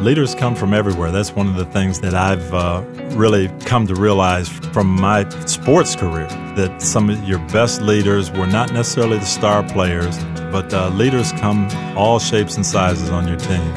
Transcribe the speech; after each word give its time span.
leaders 0.00 0.34
come 0.34 0.54
from 0.54 0.72
everywhere. 0.72 1.10
That's 1.10 1.32
one 1.32 1.46
of 1.46 1.56
the 1.56 1.66
things 1.66 2.00
that 2.00 2.14
I've 2.14 2.54
uh, 2.54 2.82
really 3.10 3.48
come 3.66 3.86
to 3.86 3.94
realize 3.94 4.48
from 4.48 4.86
my 4.86 5.28
sports 5.44 5.94
career 5.94 6.26
that 6.56 6.80
some 6.80 7.10
of 7.10 7.22
your 7.24 7.38
best 7.48 7.82
leaders 7.82 8.30
were 8.30 8.46
not 8.46 8.72
necessarily 8.72 9.18
the 9.18 9.26
star 9.26 9.62
players, 9.62 10.16
but 10.50 10.72
uh, 10.72 10.88
leaders 10.90 11.32
come 11.32 11.68
all 11.98 12.18
shapes 12.18 12.56
and 12.56 12.64
sizes 12.64 13.10
on 13.10 13.28
your 13.28 13.36
team. 13.36 13.74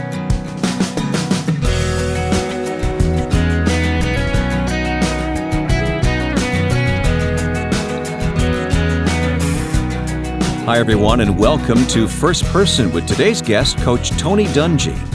Hi, 10.66 10.80
everyone, 10.80 11.20
and 11.20 11.38
welcome 11.38 11.86
to 11.88 12.08
First 12.08 12.46
Person 12.46 12.94
with 12.94 13.06
today's 13.10 13.42
guest, 13.42 13.78
Coach 13.80 14.12
Tony 14.12 14.46
Dungy. 14.46 15.13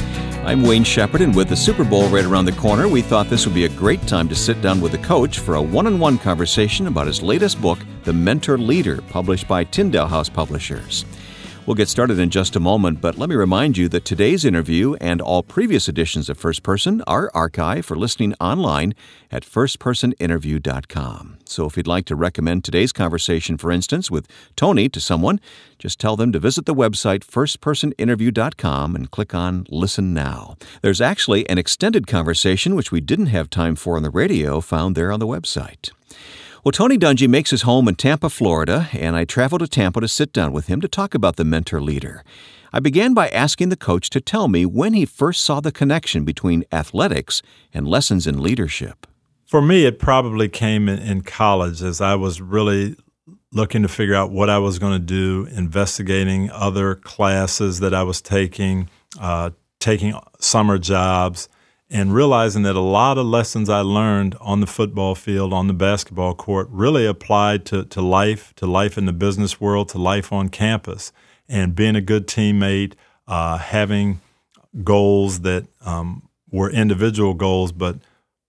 I'm 0.48 0.62
Wayne 0.62 0.82
Shepherd, 0.82 1.20
and 1.20 1.36
with 1.36 1.50
the 1.50 1.56
Super 1.56 1.84
Bowl 1.84 2.08
right 2.08 2.24
around 2.24 2.46
the 2.46 2.52
corner, 2.52 2.88
we 2.88 3.02
thought 3.02 3.28
this 3.28 3.44
would 3.44 3.54
be 3.54 3.66
a 3.66 3.68
great 3.68 4.00
time 4.06 4.30
to 4.30 4.34
sit 4.34 4.62
down 4.62 4.80
with 4.80 4.92
the 4.92 4.98
coach 5.06 5.40
for 5.40 5.56
a 5.56 5.62
one 5.62 5.86
on 5.86 5.98
one 5.98 6.16
conversation 6.16 6.86
about 6.86 7.06
his 7.06 7.20
latest 7.20 7.60
book, 7.60 7.78
The 8.04 8.14
Mentor 8.14 8.56
Leader, 8.56 9.02
published 9.10 9.46
by 9.46 9.64
Tyndale 9.64 10.06
House 10.06 10.30
Publishers. 10.30 11.04
We'll 11.68 11.74
get 11.74 11.90
started 11.90 12.18
in 12.18 12.30
just 12.30 12.56
a 12.56 12.60
moment, 12.60 13.02
but 13.02 13.18
let 13.18 13.28
me 13.28 13.36
remind 13.36 13.76
you 13.76 13.90
that 13.90 14.06
today's 14.06 14.46
interview 14.46 14.94
and 15.02 15.20
all 15.20 15.42
previous 15.42 15.86
editions 15.86 16.30
of 16.30 16.38
First 16.38 16.62
Person 16.62 17.02
are 17.06 17.30
archived 17.32 17.84
for 17.84 17.94
listening 17.94 18.32
online 18.40 18.94
at 19.30 19.42
firstpersoninterview.com. 19.42 21.38
So 21.44 21.66
if 21.66 21.76
you'd 21.76 21.86
like 21.86 22.06
to 22.06 22.16
recommend 22.16 22.64
today's 22.64 22.90
conversation, 22.90 23.58
for 23.58 23.70
instance, 23.70 24.10
with 24.10 24.26
Tony 24.56 24.88
to 24.88 24.98
someone, 24.98 25.42
just 25.78 26.00
tell 26.00 26.16
them 26.16 26.32
to 26.32 26.38
visit 26.38 26.64
the 26.64 26.74
website 26.74 27.18
firstpersoninterview.com 27.18 28.96
and 28.96 29.10
click 29.10 29.34
on 29.34 29.66
Listen 29.68 30.14
Now. 30.14 30.56
There's 30.80 31.02
actually 31.02 31.46
an 31.50 31.58
extended 31.58 32.06
conversation, 32.06 32.76
which 32.76 32.90
we 32.90 33.02
didn't 33.02 33.26
have 33.26 33.50
time 33.50 33.76
for 33.76 33.98
on 33.98 34.02
the 34.02 34.08
radio, 34.08 34.62
found 34.62 34.96
there 34.96 35.12
on 35.12 35.20
the 35.20 35.26
website. 35.26 35.90
Well, 36.68 36.72
Tony 36.72 36.98
Dungy 36.98 37.26
makes 37.26 37.48
his 37.48 37.62
home 37.62 37.88
in 37.88 37.94
Tampa, 37.94 38.28
Florida, 38.28 38.90
and 38.92 39.16
I 39.16 39.24
traveled 39.24 39.62
to 39.62 39.66
Tampa 39.66 40.02
to 40.02 40.06
sit 40.06 40.34
down 40.34 40.52
with 40.52 40.66
him 40.66 40.82
to 40.82 40.86
talk 40.86 41.14
about 41.14 41.36
the 41.36 41.44
mentor 41.46 41.80
leader. 41.80 42.22
I 42.74 42.78
began 42.78 43.14
by 43.14 43.30
asking 43.30 43.70
the 43.70 43.74
coach 43.76 44.10
to 44.10 44.20
tell 44.20 44.48
me 44.48 44.66
when 44.66 44.92
he 44.92 45.06
first 45.06 45.42
saw 45.42 45.60
the 45.60 45.72
connection 45.72 46.26
between 46.26 46.66
athletics 46.70 47.40
and 47.72 47.88
lessons 47.88 48.26
in 48.26 48.42
leadership. 48.42 49.06
For 49.46 49.62
me, 49.62 49.86
it 49.86 49.98
probably 49.98 50.50
came 50.50 50.90
in, 50.90 51.22
college 51.22 51.80
as 51.80 52.02
I 52.02 52.16
was 52.16 52.42
really 52.42 52.96
looking 53.50 53.80
to 53.80 53.88
figure 53.88 54.14
out 54.14 54.30
what 54.30 54.50
I 54.50 54.58
was 54.58 54.78
going 54.78 54.92
to 54.92 54.98
do, 54.98 55.48
investigating 55.50 56.50
other 56.50 56.96
classes 56.96 57.80
that 57.80 57.94
I 57.94 58.02
was 58.02 58.20
taking, 58.20 58.90
uh, 59.18 59.52
taking 59.80 60.12
summer 60.38 60.76
jobs 60.76 61.48
and 61.90 62.12
realizing 62.14 62.62
that 62.64 62.76
a 62.76 62.80
lot 62.80 63.16
of 63.16 63.26
lessons 63.26 63.68
I 63.68 63.80
learned 63.80 64.36
on 64.40 64.60
the 64.60 64.66
football 64.66 65.14
field, 65.14 65.52
on 65.52 65.68
the 65.68 65.74
basketball 65.74 66.34
court, 66.34 66.68
really 66.70 67.06
applied 67.06 67.64
to, 67.66 67.84
to 67.84 68.02
life, 68.02 68.54
to 68.56 68.66
life 68.66 68.98
in 68.98 69.06
the 69.06 69.12
business 69.12 69.60
world, 69.60 69.88
to 69.90 69.98
life 69.98 70.32
on 70.32 70.50
campus, 70.50 71.12
and 71.48 71.74
being 71.74 71.96
a 71.96 72.02
good 72.02 72.26
teammate, 72.26 72.92
uh, 73.26 73.56
having 73.56 74.20
goals 74.84 75.40
that 75.40 75.66
um, 75.84 76.28
were 76.50 76.70
individual 76.70 77.32
goals, 77.32 77.72
but 77.72 77.96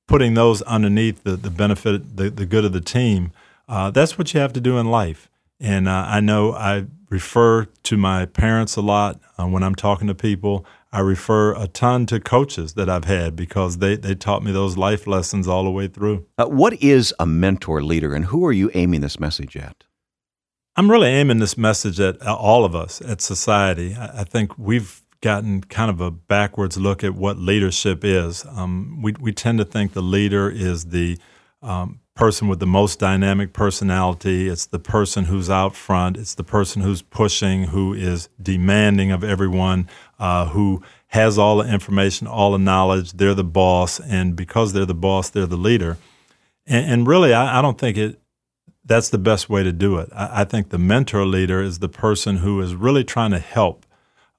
putting 0.08 0.34
those 0.34 0.62
underneath 0.64 1.24
the, 1.24 1.38
the 1.38 1.50
benefit, 1.50 2.18
the, 2.18 2.30
the 2.30 2.46
good 2.46 2.66
of 2.66 2.74
the 2.74 2.82
team. 2.82 3.32
Uh, 3.70 3.92
that's 3.92 4.18
what 4.18 4.34
you 4.34 4.40
have 4.40 4.52
to 4.54 4.62
do 4.62 4.78
in 4.78 4.88
life. 4.88 5.30
And 5.60 5.88
uh, 5.88 6.06
I 6.08 6.20
know 6.20 6.54
I 6.54 6.88
refer 7.10 7.66
to 7.66 7.98
my 7.98 8.26
parents 8.26 8.76
a 8.76 8.82
lot 8.82 9.20
uh, 9.38 9.48
when 9.48 9.64
I'm 9.64 9.76
talking 9.76 10.08
to 10.08 10.16
people. 10.16 10.66
I 10.92 11.02
refer 11.02 11.54
a 11.54 11.68
ton 11.68 12.08
to 12.08 12.20
coaches 12.20 12.74
that 12.74 12.90
I've 12.90 13.06
had 13.06 13.36
because 13.36 13.78
they, 13.78 13.96
they 13.96 14.16
taught 14.16 14.44
me 14.44 14.52
those 14.52 14.76
life 14.76 15.06
lessons 15.06 15.48
all 15.48 15.64
the 15.64 15.72
way 15.72 15.88
through. 15.88 16.26
Uh, 16.38 16.46
what 16.46 16.82
is 16.82 17.14
a 17.20 17.26
mentor 17.26 17.84
leader, 17.84 18.16
and 18.16 18.26
who 18.26 18.46
are 18.46 18.52
you 18.52 18.72
aiming 18.74 19.02
this 19.02 19.20
message 19.20 19.56
at? 19.56 19.84
I'm 20.76 20.90
really 20.90 21.10
aiming 21.10 21.40
this 21.40 21.58
message 21.58 22.00
at 22.00 22.22
all 22.26 22.66
of 22.66 22.76
us, 22.76 23.02
at 23.02 23.22
society. 23.22 23.96
I 24.00 24.24
think 24.24 24.58
we've 24.58 25.02
gotten 25.22 25.62
kind 25.62 25.92
of 25.92 26.00
a 26.00 26.10
backwards 26.10 26.78
look 26.78 27.04
at 27.04 27.14
what 27.14 27.38
leadership 27.38 28.04
is. 28.04 28.46
Um, 28.46 29.02
we, 29.02 29.14
we 29.20 29.34
tend 29.34 29.60
to 29.60 29.66
think 29.66 29.94
the 29.94 30.02
leader 30.02 30.50
is 30.50 30.86
the 30.86 31.18
um, 31.62 32.00
person 32.20 32.50
with 32.50 32.60
the 32.60 32.68
most 32.68 33.00
dynamic 33.00 33.54
personality. 33.54 34.50
It's 34.50 34.66
the 34.66 34.78
person 34.78 35.24
who's 35.24 35.50
out 35.50 35.74
front. 35.74 36.18
It's 36.18 36.36
the 36.36 36.44
person 36.44 36.82
who's 36.82 37.02
pushing, 37.02 37.68
who 37.68 37.94
is 37.94 38.28
demanding 38.42 39.10
of 39.10 39.24
everyone, 39.24 39.88
uh, 40.20 40.48
who 40.48 40.84
has 41.08 41.38
all 41.38 41.60
the 41.60 41.74
information, 41.74 42.28
all 42.28 42.52
the 42.52 42.58
knowledge. 42.58 43.14
They're 43.14 43.34
the 43.34 43.46
boss, 43.46 44.02
and 44.02 44.36
because 44.36 44.74
they're 44.74 44.86
the 44.86 44.94
boss, 44.94 45.30
they're 45.30 45.46
the 45.46 45.56
leader. 45.56 45.98
And, 46.68 46.92
and 46.92 47.08
really, 47.08 47.34
I, 47.34 47.60
I, 47.60 47.62
don't 47.62 47.78
think 47.78 47.96
it. 47.96 48.20
That's 48.84 49.08
the 49.08 49.18
best 49.18 49.50
way 49.50 49.64
to 49.64 49.72
do 49.72 49.98
it. 49.98 50.10
I, 50.14 50.44
think 50.44 50.72
the 50.72 50.78
mentor 50.78 51.26
leader 51.26 51.62
is 51.62 51.80
the 51.80 51.88
person 51.88 52.38
who 52.38 52.60
is 52.60 52.76
really 52.76 53.06
trying 53.06 53.32
to 53.32 53.40
help, 53.40 53.86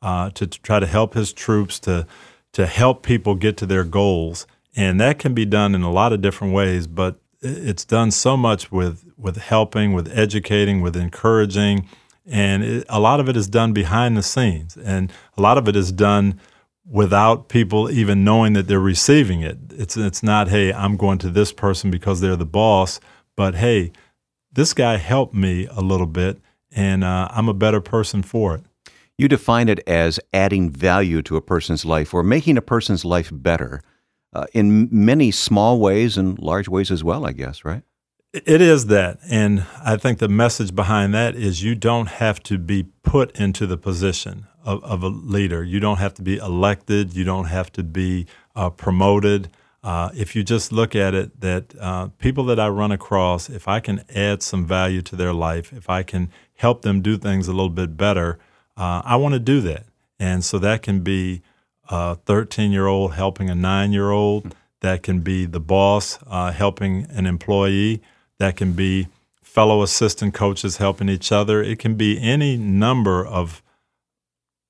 uh, 0.02 0.28
to, 0.30 0.46
to 0.46 0.60
try 0.60 0.80
to 0.80 0.86
help 0.86 1.14
his 1.14 1.32
troops 1.32 1.78
to 1.80 2.06
to 2.52 2.66
help 2.66 3.02
people 3.02 3.36
get 3.36 3.56
to 3.56 3.64
their 3.64 3.84
goals. 3.84 4.46
And 4.76 5.00
that 5.00 5.18
can 5.18 5.32
be 5.32 5.46
done 5.46 5.74
in 5.74 5.82
a 5.82 5.90
lot 5.90 6.12
of 6.12 6.20
different 6.20 6.52
ways, 6.52 6.86
but 6.86 7.19
it's 7.42 7.84
done 7.84 8.10
so 8.10 8.36
much 8.36 8.70
with 8.70 9.04
with 9.16 9.36
helping, 9.36 9.92
with 9.92 10.10
educating, 10.16 10.80
with 10.80 10.96
encouraging, 10.96 11.88
and 12.26 12.62
it, 12.62 12.86
a 12.88 13.00
lot 13.00 13.20
of 13.20 13.28
it 13.28 13.36
is 13.36 13.48
done 13.48 13.72
behind 13.72 14.16
the 14.16 14.22
scenes, 14.22 14.76
and 14.76 15.12
a 15.36 15.42
lot 15.42 15.58
of 15.58 15.68
it 15.68 15.76
is 15.76 15.92
done 15.92 16.40
without 16.84 17.48
people 17.48 17.90
even 17.90 18.24
knowing 18.24 18.52
that 18.54 18.66
they're 18.66 18.80
receiving 18.80 19.40
it. 19.40 19.58
It's 19.70 19.96
it's 19.96 20.22
not 20.22 20.48
hey, 20.48 20.72
I'm 20.72 20.96
going 20.96 21.18
to 21.18 21.30
this 21.30 21.52
person 21.52 21.90
because 21.90 22.20
they're 22.20 22.36
the 22.36 22.46
boss, 22.46 23.00
but 23.36 23.54
hey, 23.54 23.92
this 24.52 24.74
guy 24.74 24.96
helped 24.96 25.34
me 25.34 25.66
a 25.70 25.80
little 25.80 26.06
bit, 26.06 26.40
and 26.70 27.04
uh, 27.04 27.28
I'm 27.30 27.48
a 27.48 27.54
better 27.54 27.80
person 27.80 28.22
for 28.22 28.54
it. 28.56 28.64
You 29.16 29.28
define 29.28 29.68
it 29.68 29.80
as 29.86 30.18
adding 30.32 30.70
value 30.70 31.20
to 31.22 31.36
a 31.36 31.42
person's 31.42 31.84
life 31.84 32.14
or 32.14 32.22
making 32.22 32.56
a 32.56 32.62
person's 32.62 33.04
life 33.04 33.30
better 33.32 33.82
uh, 34.32 34.46
in 34.52 34.88
many 34.90 35.30
small 35.30 35.80
ways 35.80 36.16
and 36.16 36.38
large 36.38 36.68
ways 36.68 36.90
as 36.90 37.02
well, 37.02 37.26
I 37.26 37.32
guess, 37.32 37.64
right? 37.64 37.82
It 38.32 38.60
is 38.60 38.86
that. 38.86 39.18
And 39.28 39.66
I 39.84 39.96
think 39.96 40.20
the 40.20 40.28
message 40.28 40.74
behind 40.74 41.12
that 41.14 41.34
is 41.34 41.64
you 41.64 41.74
don't 41.74 42.06
have 42.06 42.40
to 42.44 42.58
be 42.58 42.84
put 43.02 43.36
into 43.40 43.66
the 43.66 43.76
position 43.76 44.46
of, 44.64 44.84
of 44.84 45.02
a 45.02 45.08
leader. 45.08 45.64
You 45.64 45.80
don't 45.80 45.96
have 45.98 46.14
to 46.14 46.22
be 46.22 46.36
elected. 46.36 47.14
You 47.14 47.24
don't 47.24 47.46
have 47.46 47.72
to 47.72 47.82
be 47.82 48.26
uh, 48.54 48.70
promoted. 48.70 49.48
Uh, 49.82 50.10
if 50.14 50.36
you 50.36 50.44
just 50.44 50.70
look 50.70 50.94
at 50.94 51.12
it, 51.12 51.40
that 51.40 51.74
uh, 51.80 52.08
people 52.18 52.44
that 52.44 52.60
I 52.60 52.68
run 52.68 52.92
across, 52.92 53.50
if 53.50 53.66
I 53.66 53.80
can 53.80 54.04
add 54.14 54.42
some 54.42 54.64
value 54.64 55.02
to 55.02 55.16
their 55.16 55.32
life, 55.32 55.72
if 55.72 55.90
I 55.90 56.04
can 56.04 56.30
help 56.54 56.82
them 56.82 57.00
do 57.00 57.16
things 57.16 57.48
a 57.48 57.52
little 57.52 57.70
bit 57.70 57.96
better, 57.96 58.38
uh, 58.76 59.02
I 59.04 59.16
want 59.16 59.34
to 59.34 59.40
do 59.40 59.60
that. 59.62 59.86
And 60.20 60.44
so 60.44 60.58
that 60.58 60.82
can 60.82 61.00
be 61.00 61.42
a 61.90 62.14
13 62.14 62.72
year 62.72 62.86
old 62.86 63.14
helping 63.14 63.50
a 63.50 63.54
nine 63.54 63.92
year 63.92 64.10
old. 64.10 64.54
That 64.80 65.02
can 65.02 65.20
be 65.20 65.44
the 65.44 65.60
boss 65.60 66.18
uh, 66.26 66.52
helping 66.52 67.06
an 67.10 67.26
employee. 67.26 68.00
That 68.38 68.56
can 68.56 68.72
be 68.72 69.08
fellow 69.42 69.82
assistant 69.82 70.32
coaches 70.32 70.78
helping 70.78 71.08
each 71.08 71.32
other. 71.32 71.62
It 71.62 71.78
can 71.78 71.96
be 71.96 72.20
any 72.20 72.56
number 72.56 73.26
of 73.26 73.62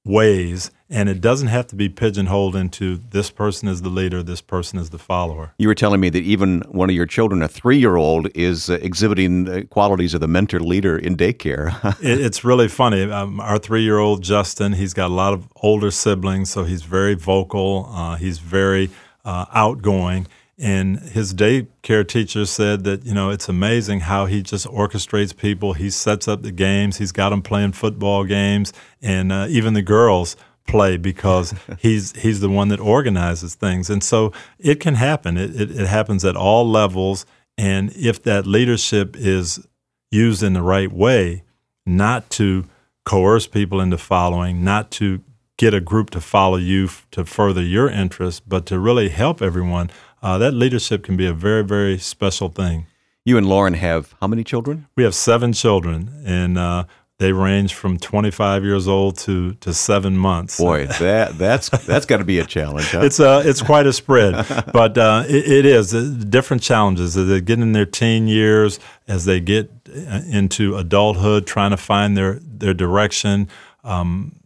ways 0.05 0.71
and 0.93 1.09
it 1.09 1.21
doesn't 1.21 1.49
have 1.49 1.69
to 1.69 1.77
be 1.77 1.88
pigeonholed 1.88 2.56
into 2.56 3.00
this 3.11 3.31
person 3.31 3.69
is 3.69 3.83
the 3.83 3.88
leader, 3.88 4.22
this 4.25 4.41
person 4.41 4.78
is 4.78 4.91
the 4.91 4.99
follower. 4.99 5.53
You 5.56 5.69
were 5.69 5.75
telling 5.75 6.00
me 6.00 6.11
that 6.11 6.22
even 6.22 6.62
one 6.62 6.91
of 6.91 6.97
your 6.97 7.06
children, 7.06 7.43
a 7.43 7.49
three 7.49 7.78
year 7.78 7.97
old, 7.97 8.28
is 8.34 8.69
uh, 8.69 8.78
exhibiting 8.83 9.49
uh, 9.49 9.62
qualities 9.71 10.15
of 10.15 10.21
the 10.21 10.27
mentor 10.27 10.59
leader 10.59 10.99
in 10.99 11.16
daycare. 11.16 11.72
it, 12.03 12.21
it's 12.21 12.44
really 12.44 12.66
funny. 12.66 13.09
Um, 13.11 13.38
our 13.41 13.59
three 13.59 13.83
year 13.83 13.99
old, 13.99 14.22
Justin, 14.22 14.72
he's 14.72 14.93
got 14.93 15.11
a 15.11 15.15
lot 15.15 15.33
of 15.33 15.49
older 15.62 15.93
siblings, 15.93 16.50
so 16.50 16.65
he's 16.65 16.82
very 16.82 17.15
vocal, 17.15 17.88
uh, 17.91 18.17
he's 18.17 18.38
very 18.38 18.91
uh, 19.25 19.47
outgoing. 19.55 20.26
And 20.61 20.99
his 20.99 21.33
daycare 21.33 22.07
teacher 22.07 22.45
said 22.45 22.85
that, 22.85 23.07
you 23.07 23.15
know, 23.15 23.31
it's 23.31 23.49
amazing 23.49 24.01
how 24.01 24.27
he 24.27 24.43
just 24.43 24.67
orchestrates 24.67 25.35
people. 25.35 25.73
He 25.73 25.89
sets 25.89 26.29
up 26.29 26.43
the 26.43 26.53
games. 26.53 26.99
He's 26.99 27.12
got 27.12 27.31
them 27.31 27.41
playing 27.41 27.73
football 27.73 28.25
games. 28.25 28.75
And 29.01 29.33
uh, 29.33 29.47
even 29.49 29.73
the 29.73 29.81
girls 29.81 30.37
play 30.67 30.99
because 30.99 31.55
he's 31.79 32.15
he's 32.21 32.41
the 32.41 32.51
one 32.51 32.69
that 32.69 32.79
organizes 32.79 33.55
things. 33.55 33.89
And 33.89 34.05
so 34.05 34.33
it 34.59 34.81
can 34.81 34.97
happen. 34.97 35.39
It, 35.39 35.59
it, 35.59 35.71
it 35.71 35.87
happens 35.87 36.27
at 36.27 36.37
all 36.37 36.69
levels. 36.69 37.25
And 37.57 37.91
if 37.97 38.23
that 38.25 38.47
leadership 38.47 39.17
is 39.17 39.67
used 40.11 40.43
in 40.43 40.53
the 40.53 40.62
right 40.62 40.93
way, 40.93 41.43
not 41.87 42.29
to 42.31 42.67
coerce 43.07 43.47
people 43.47 43.81
into 43.81 43.97
following, 43.97 44.62
not 44.62 44.91
to 44.93 45.23
get 45.57 45.75
a 45.75 45.81
group 45.81 46.11
to 46.11 46.21
follow 46.21 46.57
you 46.57 46.87
f- 46.87 47.07
to 47.11 47.25
further 47.25 47.62
your 47.62 47.89
interests, 47.89 48.41
but 48.41 48.65
to 48.67 48.79
really 48.79 49.11
help 49.11 49.43
everyone, 49.43 49.91
uh, 50.22 50.38
that 50.38 50.52
leadership 50.52 51.02
can 51.02 51.17
be 51.17 51.26
a 51.26 51.32
very, 51.32 51.64
very 51.64 51.99
special 51.99 52.49
thing. 52.49 52.87
You 53.25 53.37
and 53.37 53.46
Lauren 53.46 53.75
have 53.75 54.14
how 54.20 54.26
many 54.26 54.44
children? 54.44 54.87
We 54.96 55.05
have 55.05 55.14
seven 55.14 55.52
children, 55.52 56.22
and 56.25 56.58
uh, 56.58 56.84
they 57.19 57.32
range 57.32 57.75
from 57.75 57.99
25 57.99 58.64
years 58.64 58.88
old 58.88 59.19
to, 59.19 59.52
to 59.55 59.75
seven 59.75 60.17
months. 60.17 60.58
Boy, 60.58 60.87
that 60.87 61.37
that's 61.37 61.69
that's 61.69 62.06
got 62.06 62.17
to 62.17 62.25
be 62.25 62.38
a 62.38 62.46
challenge. 62.46 62.90
Huh? 62.90 63.00
It's 63.05 63.20
a 63.20 63.43
it's 63.44 63.61
quite 63.61 63.87
a 63.87 63.93
spread, 63.93 64.46
but 64.72 64.96
uh, 64.96 65.25
it, 65.28 65.46
it 65.46 65.67
is 65.67 65.94
uh, 65.94 66.14
different 66.28 66.62
challenges 66.62 67.16
as 67.19 67.28
they 67.28 67.43
get 67.43 67.58
in 67.61 67.73
their 67.73 67.84
teen 67.84 68.26
years, 68.26 68.81
as 69.06 69.26
they 69.26 69.38
get 69.38 69.70
uh, 69.88 70.23
into 70.26 70.76
adulthood, 70.76 71.46
trying 71.46 71.73
to 71.73 71.76
find 71.76 72.16
their 72.16 72.40
their 72.43 72.75
direction. 72.75 73.49
Um, 73.84 74.37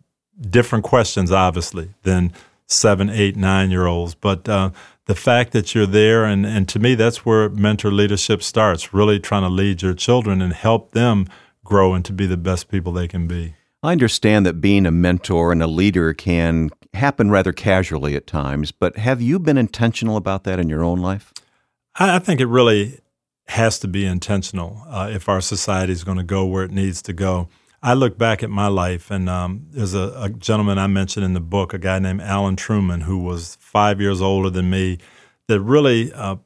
different 0.41 0.85
questions, 0.85 1.31
obviously, 1.31 1.91
than 2.03 2.33
seven, 2.67 3.09
eight, 3.09 3.37
nine 3.37 3.71
year 3.71 3.87
olds, 3.87 4.15
but. 4.17 4.49
Uh, 4.49 4.71
the 5.07 5.15
fact 5.15 5.53
that 5.53 5.75
you're 5.75 5.87
there, 5.87 6.25
and, 6.25 6.47
and 6.47 6.69
to 6.69 6.79
me, 6.79 6.95
that's 6.95 7.27
where 7.27 7.49
mentor 7.51 7.93
leadership 7.93 8.43
starts 8.43 8.95
really 8.95 9.21
trying 9.21 9.43
to 9.43 9.49
lead 9.49 9.83
your 9.83 9.95
children 9.95 10.41
and 10.41 10.53
help 10.53 10.93
them 10.93 11.27
grow 11.63 11.95
and 11.95 12.05
to 12.05 12.13
be 12.13 12.27
the 12.27 12.37
best 12.37 12.69
people 12.69 12.93
they 12.93 13.09
can 13.09 13.27
be. 13.27 13.55
I 13.83 13.93
understand 13.93 14.47
that 14.47 14.63
being 14.63 14.87
a 14.87 14.91
mentor 14.91 15.53
and 15.53 15.63
a 15.63 15.67
leader 15.67 16.15
can 16.15 16.71
happen 16.95 17.31
rather 17.31 17.53
casually 17.53 18.17
at 18.17 18.27
times, 18.27 18.73
but 18.73 18.97
have 18.97 19.21
you 19.21 19.39
been 19.39 19.59
intentional 19.59 20.17
about 20.17 20.45
that 20.45 20.59
in 20.59 20.69
your 20.71 20.83
own 20.83 21.01
life? 21.01 21.33
I, 21.97 22.19
think 22.19 22.41
it 22.41 22.47
really 22.47 23.01
has 23.49 23.79
to 23.81 23.89
be 23.89 24.07
intentional 24.07 24.83
uh, 24.89 25.11
if 25.13 25.29
our 25.29 25.41
society 25.41 25.93
is 25.93 26.03
going 26.03 26.17
to 26.17 26.25
go 26.25 26.47
where 26.47 26.65
it 26.65 26.71
needs 26.71 27.03
to 27.03 27.13
go. 27.13 27.49
I 27.85 27.93
look 27.93 28.17
back 28.17 28.43
at 28.43 28.49
my 28.49 28.69
life, 28.69 29.11
and 29.11 29.29
um, 29.29 29.67
there's 29.71 29.93
a, 29.93 30.15
a, 30.17 30.31
gentleman 30.31 30.79
I 30.79 30.87
mentioned 30.87 31.23
in 31.23 31.35
the 31.35 31.41
book, 31.41 31.75
a 31.75 31.79
guy 31.79 31.99
named 31.99 32.23
Alan 32.23 32.57
Truman, 32.57 33.03
who 33.03 33.19
was 33.19 33.59
five 33.61 34.01
years 34.01 34.23
older 34.23 34.49
than 34.49 34.71
me, 34.71 34.97
that 35.49 35.61
really 35.61 36.11
uh, 36.15 36.37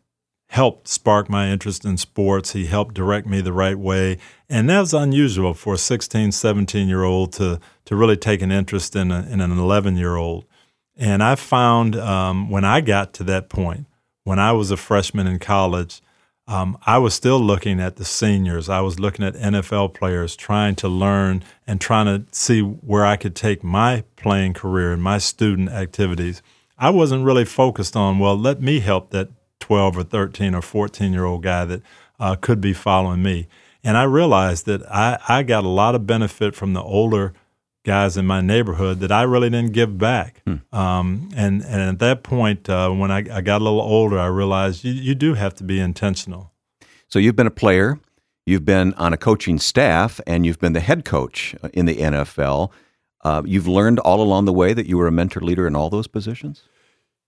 helped 0.49 0.89
spark 0.89 1.31
my 1.31 1.49
interest 1.49 1.85
in 1.85 1.97
sports. 1.97 2.55
He 2.55 2.67
helped 2.67 2.97
direct 2.97 3.29
me 3.29 3.41
the 3.41 3.53
right 3.53 3.79
way. 3.79 4.19
And 4.49 4.69
that 4.69 4.81
was 4.81 4.93
unusual 4.93 5.55
for 5.55 5.75
a 5.75 5.79
16, 5.79 6.33
17 6.33 6.89
year 6.89 7.05
old 7.05 7.33
to, 7.35 7.61
to 7.85 7.95
really 7.95 8.17
take 8.17 8.43
an 8.43 8.51
interest 8.51 8.97
in, 8.97 9.13
a, 9.13 9.25
in 9.31 9.41
an 9.41 9.53
11 9.53 9.97
year 9.97 10.17
old. 10.17 10.45
And 10.97 11.23
I 11.23 11.37
found 11.37 11.95
um, 11.95 12.51
when 12.51 12.65
I 12.65 12.81
got 12.81 13.13
to 13.15 13.25
that 13.25 13.49
point, 13.49 13.87
when 14.25 14.41
I 14.41 14.51
was 14.51 14.73
a 14.73 14.77
freshman 14.77 15.29
in 15.29 15.39
college, 15.39 16.03
um, 16.49 16.79
I 16.87 16.97
was 16.97 17.13
still 17.13 17.39
looking 17.39 17.79
at 17.79 17.97
the 17.97 18.07
seniors. 18.07 18.71
I 18.71 18.81
was 18.81 18.99
looking 18.99 19.25
at 19.25 19.35
NFL 19.35 19.93
players, 19.93 20.35
trying 20.35 20.77
to 20.77 20.89
learn 20.89 21.45
and 21.67 21.79
trying 21.79 22.07
to 22.07 22.25
see 22.35 22.63
where 22.63 23.05
I 23.05 23.17
could 23.17 23.37
take 23.37 23.63
my 23.63 24.03
playing 24.17 24.55
career 24.55 24.93
and 24.93 25.03
my 25.03 25.19
student 25.19 25.69
activities. 25.69 26.41
I 26.79 26.89
wasn't 26.89 27.27
really 27.27 27.45
focused 27.45 27.97
on, 27.97 28.19
well, 28.19 28.37
let 28.37 28.63
me 28.63 28.81
help 28.81 29.11
that 29.11 29.29
12 29.61 29.99
or 29.99 30.03
13 30.05 30.55
or 30.55 30.63
14 30.63 31.13
year 31.13 31.27
old 31.27 31.43
guy 31.43 31.67
that 31.67 31.83
uh, 32.19 32.35
could 32.35 32.63
be 32.63 32.73
following 32.73 33.23
me. 33.23 33.47
And 33.85 33.99
I 33.99 34.05
realized 34.05 34.65
that 34.67 34.83
I, 34.91 35.19
I 35.29 35.43
got 35.43 35.65
a 35.65 35.69
lot 35.69 35.95
of 35.95 36.07
benefit 36.07 36.55
from 36.55 36.73
the 36.73 36.83
older 36.83 37.35
guys 37.85 38.17
in 38.17 38.27
my 38.27 38.41
neighborhood 38.41 39.01
that 39.01 39.13
I 39.13 39.23
really 39.23 39.51
didn't 39.51 39.73
give 39.73 39.99
back. 39.99 40.43
Hmm. 40.45 40.77
Um, 40.77 41.31
and, 41.35 41.63
and 41.63 41.81
at 41.83 41.99
that 42.01 42.23
point, 42.23 42.69
uh, 42.69 42.91
when 42.91 43.11
I, 43.11 43.19
I, 43.19 43.41
got 43.41 43.61
a 43.61 43.65
little 43.65 43.81
older, 43.81 44.19
I 44.19 44.27
realized 44.27 44.85
you, 44.85 44.93
you 44.93 45.15
do 45.15 45.35
have 45.35 45.55
to 45.57 45.65
be 45.65 45.81
intentional. 45.81 46.53
So 47.09 47.19
you've 47.19 47.37
been 47.37 47.47
a 47.47 47.51
player, 47.53 47.99
you've 48.47 48.65
been 48.65 48.93
on 48.95 49.13
a 49.13 49.17
coaching 49.17 49.59
staff, 49.59 50.21
and 50.27 50.45
you've 50.45 50.59
been 50.59 50.75
the 50.75 50.81
head 50.81 51.05
coach 51.05 51.55
in 51.73 51.87
the 51.87 51.97
NFL. 51.97 52.71
Uh, 53.25 53.43
you've 53.47 53.67
learned 53.67 53.99
all 54.01 54.21
along 54.21 54.45
the 54.45 54.53
way 54.53 54.75
that 54.75 54.87
you 54.87 54.99
were 54.99 55.07
a 55.07 55.13
mentor 55.13 55.41
leader 55.41 55.67
in 55.67 55.75
all 55.75 55.89
those 55.89 56.07
positions? 56.07 56.65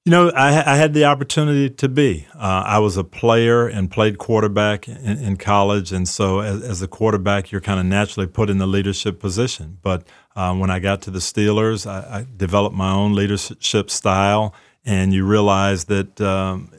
You 0.06 0.12
know, 0.12 0.30
I, 0.30 0.48
I, 0.48 0.76
had 0.76 0.94
the 0.94 1.04
opportunity 1.04 1.68
to 1.68 1.86
be. 1.86 2.26
Uh, 2.34 2.62
I 2.64 2.78
was 2.78 2.96
a 2.96 3.04
player 3.04 3.66
and 3.66 3.90
played 3.90 4.16
quarterback 4.16 4.88
in, 4.88 4.96
in 4.96 5.36
college, 5.36 5.92
and 5.92 6.08
so 6.08 6.40
as, 6.40 6.62
as, 6.62 6.80
a 6.80 6.88
quarterback, 6.88 7.52
you're 7.52 7.60
kind 7.60 7.78
of 7.78 7.84
naturally 7.84 8.26
put 8.26 8.48
in 8.48 8.56
the 8.56 8.66
leadership 8.66 9.20
position. 9.20 9.76
But 9.82 10.04
uh, 10.34 10.54
when 10.54 10.70
I 10.70 10.78
got 10.78 11.02
to 11.02 11.10
the 11.10 11.18
Steelers, 11.18 11.86
I, 11.86 12.20
I, 12.20 12.26
developed 12.34 12.74
my 12.74 12.90
own 12.90 13.14
leadership 13.14 13.90
style, 13.90 14.54
and 14.86 15.12
you 15.12 15.26
realize 15.26 15.84
that 15.84 16.18
um, 16.18 16.72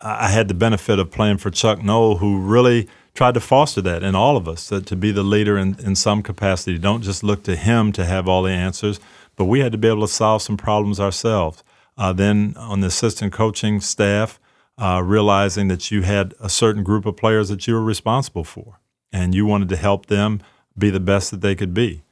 I 0.00 0.28
had 0.28 0.48
the 0.48 0.54
benefit 0.54 0.98
of 0.98 1.12
playing 1.12 1.38
for 1.38 1.50
Chuck 1.50 1.84
Noll, 1.84 2.16
who 2.16 2.40
really 2.40 2.88
tried 3.14 3.34
to 3.34 3.40
foster 3.40 3.80
that 3.82 4.02
in 4.02 4.16
all 4.16 4.36
of 4.36 4.48
us, 4.48 4.68
that 4.68 4.84
to 4.86 4.96
be 4.96 5.12
the 5.12 5.22
leader 5.22 5.56
in, 5.56 5.78
in 5.78 5.94
some 5.94 6.24
capacity. 6.24 6.76
Don't 6.76 7.02
just 7.02 7.22
look 7.22 7.44
to 7.44 7.54
him 7.54 7.92
to 7.92 8.04
have 8.04 8.26
all 8.26 8.42
the 8.42 8.50
answers, 8.50 8.98
but 9.36 9.44
we 9.44 9.60
had 9.60 9.70
to 9.70 9.78
be 9.78 9.86
able 9.86 10.00
to 10.00 10.08
solve 10.08 10.42
some 10.42 10.56
problems 10.56 10.98
ourselves. 10.98 11.62
Uh, 11.98 12.12
then 12.12 12.54
on 12.56 12.80
the 12.80 12.86
assistant 12.86 13.32
coaching 13.32 13.80
staff, 13.80 14.38
uh, 14.78 15.02
realizing 15.04 15.66
that 15.68 15.90
you 15.90 16.02
had 16.02 16.32
a 16.40 16.48
certain 16.48 16.84
group 16.84 17.04
of 17.04 17.16
players 17.16 17.48
that 17.48 17.66
you 17.66 17.74
were 17.74 17.82
responsible 17.82 18.44
for, 18.44 18.78
and 19.12 19.34
you 19.34 19.44
wanted 19.44 19.68
to 19.68 19.76
help 19.76 20.06
them 20.06 20.40
be 20.78 20.88
the 20.88 21.00
best 21.00 21.32
that 21.32 21.40
they 21.40 21.56
could 21.56 21.74
be. 21.74 22.02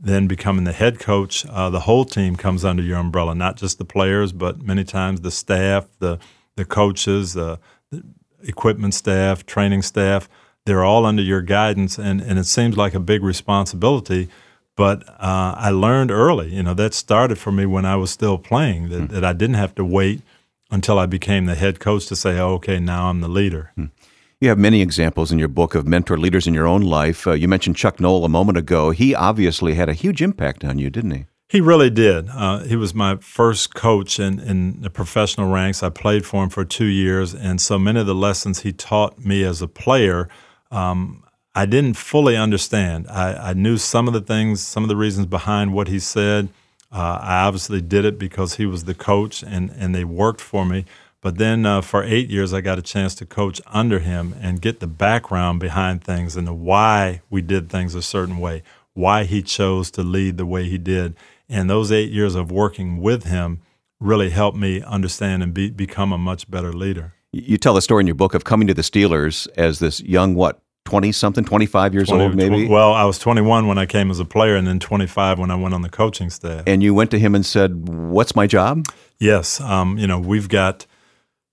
Then 0.00 0.26
becoming 0.26 0.64
the 0.64 0.72
head 0.72 0.98
coach, 0.98 1.44
uh, 1.46 1.68
the 1.68 1.80
whole 1.80 2.06
team 2.06 2.36
comes 2.36 2.64
under 2.64 2.82
your 2.82 2.96
umbrella, 2.98 3.34
not 3.34 3.56
just 3.56 3.76
the 3.78 3.84
players, 3.84 4.32
but 4.32 4.62
many 4.62 4.84
times 4.84 5.20
the 5.20 5.30
staff, 5.30 5.86
the 5.98 6.18
the 6.56 6.64
coaches, 6.64 7.34
the, 7.34 7.58
the 7.90 8.02
equipment 8.42 8.94
staff, 8.94 9.44
training 9.44 9.82
staff. 9.82 10.28
They're 10.64 10.84
all 10.84 11.06
under 11.06 11.22
your 11.22 11.42
guidance, 11.42 11.98
and, 11.98 12.20
and 12.20 12.38
it 12.38 12.46
seems 12.46 12.76
like 12.76 12.94
a 12.94 13.00
big 13.00 13.22
responsibility 13.22 14.28
but 14.76 15.08
uh, 15.08 15.54
I 15.56 15.70
learned 15.70 16.10
early. 16.10 16.54
You 16.54 16.62
know, 16.62 16.74
that 16.74 16.94
started 16.94 17.38
for 17.38 17.50
me 17.50 17.66
when 17.66 17.84
I 17.84 17.96
was 17.96 18.10
still 18.10 18.38
playing. 18.38 18.90
That, 18.90 19.02
mm. 19.02 19.08
that 19.08 19.24
I 19.24 19.32
didn't 19.32 19.56
have 19.56 19.74
to 19.76 19.84
wait 19.84 20.22
until 20.70 20.98
I 20.98 21.06
became 21.06 21.46
the 21.46 21.54
head 21.54 21.80
coach 21.80 22.06
to 22.06 22.16
say, 22.16 22.38
oh, 22.38 22.54
"Okay, 22.54 22.78
now 22.78 23.08
I'm 23.08 23.20
the 23.20 23.28
leader." 23.28 23.72
Mm. 23.76 23.90
You 24.38 24.50
have 24.50 24.58
many 24.58 24.82
examples 24.82 25.32
in 25.32 25.38
your 25.38 25.48
book 25.48 25.74
of 25.74 25.86
mentor 25.86 26.18
leaders 26.18 26.46
in 26.46 26.52
your 26.52 26.66
own 26.66 26.82
life. 26.82 27.26
Uh, 27.26 27.32
you 27.32 27.48
mentioned 27.48 27.76
Chuck 27.76 27.98
Noll 27.98 28.22
a 28.24 28.28
moment 28.28 28.58
ago. 28.58 28.90
He 28.90 29.14
obviously 29.14 29.74
had 29.74 29.88
a 29.88 29.94
huge 29.94 30.20
impact 30.20 30.62
on 30.62 30.78
you, 30.78 30.90
didn't 30.90 31.12
he? 31.12 31.24
He 31.48 31.60
really 31.60 31.90
did. 31.90 32.28
Uh, 32.28 32.58
he 32.64 32.76
was 32.76 32.92
my 32.92 33.16
first 33.16 33.74
coach 33.74 34.18
in, 34.18 34.40
in 34.40 34.82
the 34.82 34.90
professional 34.90 35.50
ranks. 35.50 35.82
I 35.82 35.90
played 35.90 36.26
for 36.26 36.42
him 36.42 36.50
for 36.50 36.64
two 36.64 36.86
years, 36.86 37.34
and 37.34 37.60
so 37.60 37.78
many 37.78 38.00
of 38.00 38.06
the 38.06 38.14
lessons 38.14 38.60
he 38.60 38.72
taught 38.72 39.18
me 39.24 39.42
as 39.44 39.62
a 39.62 39.68
player, 39.68 40.28
um, 40.70 41.22
I 41.56 41.64
didn't 41.64 41.94
fully 41.94 42.36
understand. 42.36 43.06
I, 43.08 43.50
I, 43.50 43.52
knew 43.54 43.78
some 43.78 44.06
of 44.06 44.12
the 44.12 44.20
things, 44.20 44.60
some 44.60 44.82
of 44.82 44.90
the 44.90 44.96
reasons 44.96 45.24
behind 45.24 45.72
what 45.72 45.88
he 45.88 45.98
said. 45.98 46.50
Uh, 46.92 47.18
I 47.18 47.44
obviously 47.46 47.80
did 47.80 48.04
it 48.04 48.18
because 48.18 48.56
he 48.56 48.66
was 48.66 48.84
the 48.84 48.92
coach 48.92 49.42
and, 49.42 49.70
and 49.70 49.94
they 49.94 50.04
worked 50.04 50.42
for 50.42 50.66
me. 50.66 50.84
But 51.22 51.38
then 51.38 51.64
uh, 51.64 51.80
for 51.80 52.04
eight 52.04 52.28
years, 52.28 52.52
I 52.52 52.60
got 52.60 52.78
a 52.78 52.82
chance 52.82 53.14
to 53.16 53.24
coach 53.24 53.62
under 53.68 54.00
him 54.00 54.34
and 54.38 54.60
get 54.60 54.80
the 54.80 54.86
background 54.86 55.58
behind 55.60 56.04
things 56.04 56.36
and 56.36 56.46
the 56.46 56.52
why 56.52 57.22
we 57.30 57.40
did 57.40 57.70
things 57.70 57.94
a 57.94 58.02
certain 58.02 58.36
way, 58.36 58.62
why 58.92 59.24
he 59.24 59.40
chose 59.40 59.90
to 59.92 60.02
lead 60.02 60.36
the 60.36 60.44
way 60.44 60.68
he 60.68 60.76
did. 60.76 61.16
And 61.48 61.70
those 61.70 61.90
eight 61.90 62.12
years 62.12 62.34
of 62.34 62.52
working 62.52 63.00
with 63.00 63.24
him 63.24 63.62
really 63.98 64.28
helped 64.28 64.58
me 64.58 64.82
understand 64.82 65.42
and 65.42 65.54
be, 65.54 65.70
become 65.70 66.12
a 66.12 66.18
much 66.18 66.50
better 66.50 66.74
leader. 66.74 67.14
You 67.32 67.56
tell 67.56 67.72
the 67.72 67.82
story 67.82 68.02
in 68.02 68.06
your 68.06 68.14
book 68.14 68.34
of 68.34 68.44
coming 68.44 68.68
to 68.68 68.74
the 68.74 68.82
Steelers 68.82 69.48
as 69.56 69.78
this 69.78 70.02
young, 70.02 70.34
what, 70.34 70.60
20 70.86 71.12
something, 71.12 71.44
25 71.44 71.92
years 71.92 72.08
20, 72.08 72.24
old 72.24 72.34
maybe? 72.34 72.66
well, 72.66 72.94
I 72.94 73.04
was 73.04 73.18
21 73.18 73.66
when 73.66 73.76
I 73.76 73.84
came 73.84 74.10
as 74.10 74.18
a 74.18 74.24
player 74.24 74.56
and 74.56 74.66
then 74.66 74.78
25 74.78 75.38
when 75.38 75.50
I 75.50 75.56
went 75.56 75.74
on 75.74 75.82
the 75.82 75.90
coaching 75.90 76.30
staff. 76.30 76.62
And 76.66 76.82
you 76.82 76.94
went 76.94 77.10
to 77.10 77.18
him 77.18 77.34
and 77.34 77.44
said, 77.44 77.88
What's 77.88 78.34
my 78.34 78.46
job? 78.46 78.86
Yes. 79.18 79.60
Um, 79.60 79.98
you 79.98 80.06
know, 80.06 80.18
we've 80.18 80.48
got 80.48 80.86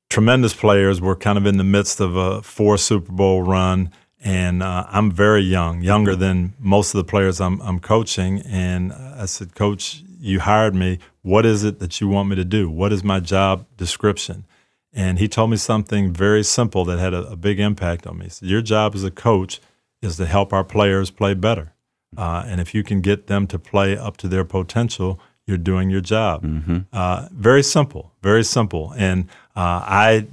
tremendous 0.10 0.54
players. 0.54 1.02
We're 1.02 1.16
kind 1.16 1.38
of 1.38 1.46
in 1.46 1.58
the 1.58 1.63
midst 1.63 2.00
of 2.00 2.16
a 2.16 2.42
four 2.42 2.78
Super 2.78 3.12
Bowl 3.12 3.42
run. 3.42 3.92
And 4.24 4.63
uh, 4.63 4.86
I'm 4.90 5.12
very 5.12 5.42
young, 5.42 5.82
younger 5.82 6.16
than 6.16 6.54
most 6.58 6.94
of 6.94 7.00
the 7.00 7.04
players 7.04 7.42
I'm, 7.42 7.60
I'm 7.62 7.80
coaching. 7.80 8.42
And 8.42 8.94
I 8.94 9.25
said, 9.25 9.54
Coach, 9.54 10.02
you 10.20 10.40
hired 10.40 10.75
me. 10.75 11.00
What 11.24 11.46
is 11.46 11.66
it 11.66 11.80
that 11.80 12.00
you 12.00 12.08
want 12.08 12.30
me 12.30 12.38
to 12.38 12.46
do? 12.46 12.70
What 12.70 12.94
is 12.94 13.04
my 13.04 13.20
job 13.20 13.66
description? 13.75 14.46
And 14.94 15.18
he 15.18 15.28
told 15.28 15.50
me 15.50 15.58
something 15.58 16.14
very 16.14 16.44
simple 16.44 16.86
that 16.86 17.00
had 17.00 17.14
a, 17.14 17.30
a 17.30 17.36
big 17.36 17.60
impact 17.60 18.06
on 18.06 18.20
me. 18.20 18.30
Said, 18.30 18.48
Your 18.48 18.62
job 18.62 18.94
as 18.96 19.04
a 19.04 19.12
coach 19.12 19.60
is 20.02 20.18
to 20.18 20.26
help 20.26 20.54
our 20.54 20.64
players 20.64 21.10
play 21.10 21.34
better. 21.34 21.74
Uh, 22.16 22.44
and 22.46 22.62
if 22.62 22.76
you 22.76 22.84
can 22.84 23.02
get 23.02 23.28
them 23.28 23.48
to 23.48 23.58
play 23.58 23.98
up 23.98 24.18
to 24.18 24.28
their 24.28 24.46
potential, 24.46 25.20
you're 25.48 25.58
doing 25.58 25.90
your 25.90 26.02
job. 26.02 26.44
Mm-hmm. 26.44 26.80
Uh, 26.92 27.28
very 27.32 27.64
simple, 27.64 28.12
very 28.22 28.44
simple. 28.44 28.94
And 28.96 29.26
uh, 29.56 29.82
I 29.84 30.28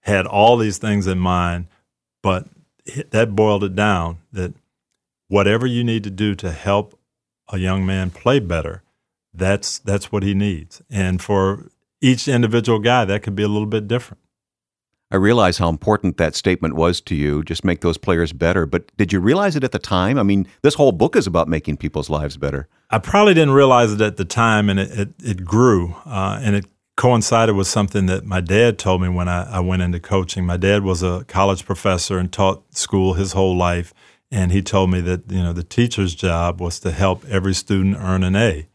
had 0.00 0.26
all 0.26 0.56
these 0.56 0.78
things 0.78 1.06
in 1.06 1.18
mind, 1.18 1.66
but 2.22 2.48
that 3.10 3.36
boiled 3.36 3.64
it 3.64 3.74
down 3.74 4.18
that 4.32 4.54
whatever 5.28 5.66
you 5.66 5.84
need 5.84 6.04
to 6.04 6.10
do 6.10 6.34
to 6.36 6.50
help 6.50 6.98
a 7.52 7.58
young 7.58 7.84
man 7.84 8.10
play 8.10 8.38
better, 8.38 8.82
that's 9.34 9.78
that's 9.78 10.10
what 10.10 10.22
he 10.22 10.34
needs. 10.34 10.82
And 10.90 11.20
for 11.20 11.70
each 12.00 12.28
individual 12.28 12.78
guy, 12.78 13.04
that 13.04 13.22
could 13.22 13.34
be 13.34 13.42
a 13.42 13.48
little 13.48 13.66
bit 13.66 13.88
different. 13.88 14.20
I 15.10 15.16
realize 15.16 15.56
how 15.56 15.70
important 15.70 16.18
that 16.18 16.34
statement 16.34 16.74
was 16.74 17.00
to 17.02 17.14
you, 17.14 17.42
just 17.42 17.64
make 17.64 17.80
those 17.80 17.96
players 17.96 18.34
better. 18.34 18.66
But 18.66 18.94
did 18.98 19.10
you 19.10 19.20
realize 19.20 19.56
it 19.56 19.64
at 19.64 19.72
the 19.72 19.78
time? 19.78 20.18
I 20.18 20.22
mean, 20.22 20.46
this 20.62 20.74
whole 20.74 20.92
book 20.92 21.16
is 21.16 21.26
about 21.26 21.48
making 21.48 21.78
people's 21.78 22.10
lives 22.10 22.36
better. 22.36 22.68
I 22.90 22.98
probably 22.98 23.32
didn't 23.32 23.54
realize 23.54 23.92
it 23.92 24.02
at 24.02 24.18
the 24.18 24.26
time, 24.26 24.68
and 24.68 24.78
it, 24.78 24.90
it, 24.98 25.08
it 25.24 25.44
grew. 25.46 25.96
Uh, 26.04 26.38
and 26.42 26.54
it 26.54 26.66
coincided 26.96 27.54
with 27.54 27.66
something 27.66 28.04
that 28.06 28.26
my 28.26 28.42
dad 28.42 28.78
told 28.78 29.00
me 29.00 29.08
when 29.08 29.28
I, 29.28 29.50
I 29.50 29.60
went 29.60 29.80
into 29.80 29.98
coaching. 29.98 30.44
My 30.44 30.58
dad 30.58 30.82
was 30.82 31.02
a 31.02 31.24
college 31.26 31.64
professor 31.64 32.18
and 32.18 32.30
taught 32.30 32.76
school 32.76 33.14
his 33.14 33.32
whole 33.32 33.56
life. 33.56 33.94
and 34.30 34.52
he 34.52 34.60
told 34.62 34.90
me 34.90 35.00
that 35.00 35.30
you 35.30 35.42
know 35.42 35.52
the 35.52 35.64
teacher's 35.64 36.14
job 36.14 36.60
was 36.60 36.78
to 36.80 36.90
help 36.90 37.24
every 37.26 37.54
student 37.54 37.96
earn 37.98 38.22
an 38.22 38.36
A. 38.36 38.68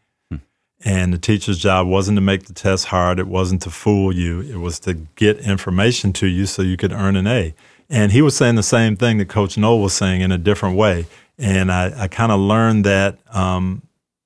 And 0.84 1.14
the 1.14 1.18
teacher's 1.18 1.58
job 1.58 1.86
wasn't 1.86 2.16
to 2.16 2.20
make 2.20 2.44
the 2.44 2.52
test 2.52 2.86
hard. 2.86 3.18
It 3.18 3.26
wasn't 3.26 3.62
to 3.62 3.70
fool 3.70 4.14
you. 4.14 4.40
It 4.40 4.56
was 4.56 4.78
to 4.80 4.94
get 4.94 5.38
information 5.38 6.12
to 6.14 6.26
you 6.26 6.44
so 6.44 6.60
you 6.60 6.76
could 6.76 6.92
earn 6.92 7.16
an 7.16 7.26
A. 7.26 7.54
And 7.88 8.12
he 8.12 8.20
was 8.20 8.36
saying 8.36 8.56
the 8.56 8.62
same 8.62 8.96
thing 8.96 9.18
that 9.18 9.28
Coach 9.28 9.56
Noll 9.56 9.80
was 9.80 9.94
saying 9.94 10.20
in 10.20 10.30
a 10.30 10.38
different 10.38 10.76
way. 10.76 11.06
And 11.38 11.72
I, 11.72 12.02
I 12.02 12.08
kind 12.08 12.30
of 12.30 12.38
learned 12.38 12.84
that, 12.84 13.18
um, 13.34 13.82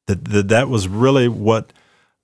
that, 0.06 0.24
that 0.26 0.48
that 0.48 0.68
was 0.68 0.88
really 0.88 1.28
what 1.28 1.72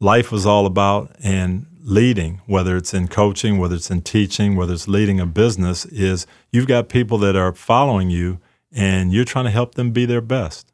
life 0.01 0.33
was 0.33 0.47
all 0.47 0.67
about. 0.67 1.15
And 1.23 1.67
leading, 1.85 2.41
whether 2.47 2.77
it's 2.77 2.95
in 2.95 3.07
coaching, 3.07 3.59
whether 3.59 3.77
it's 3.77 3.91
in 3.91 4.01
teaching, 4.03 4.57
whether 4.57 4.73
it's 4.73 4.89
leading 4.89 5.21
a 5.21 5.27
business, 5.27 5.85
is 5.87 6.27
you've 6.51 6.67
got 6.67 6.89
people 6.89 7.19
that 7.19 7.37
are 7.37 7.53
following 7.53 8.11
you 8.11 8.41
and 8.73 9.13
you're 9.13 9.25
trying 9.25 9.45
to 9.45 9.51
help 9.51 9.75
them 9.75 9.93
be 9.93 10.07
their 10.07 10.23
best. 10.23 10.73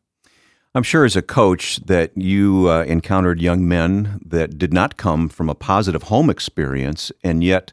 I'm 0.72 0.84
sure 0.84 1.04
as 1.04 1.16
a 1.16 1.22
coach 1.22 1.76
that 1.86 2.16
you 2.16 2.68
uh, 2.70 2.84
encountered 2.84 3.40
young 3.40 3.66
men 3.66 4.20
that 4.24 4.56
did 4.56 4.72
not 4.72 4.96
come 4.96 5.28
from 5.28 5.48
a 5.48 5.54
positive 5.54 6.04
home 6.04 6.30
experience, 6.30 7.10
and 7.24 7.42
yet 7.42 7.72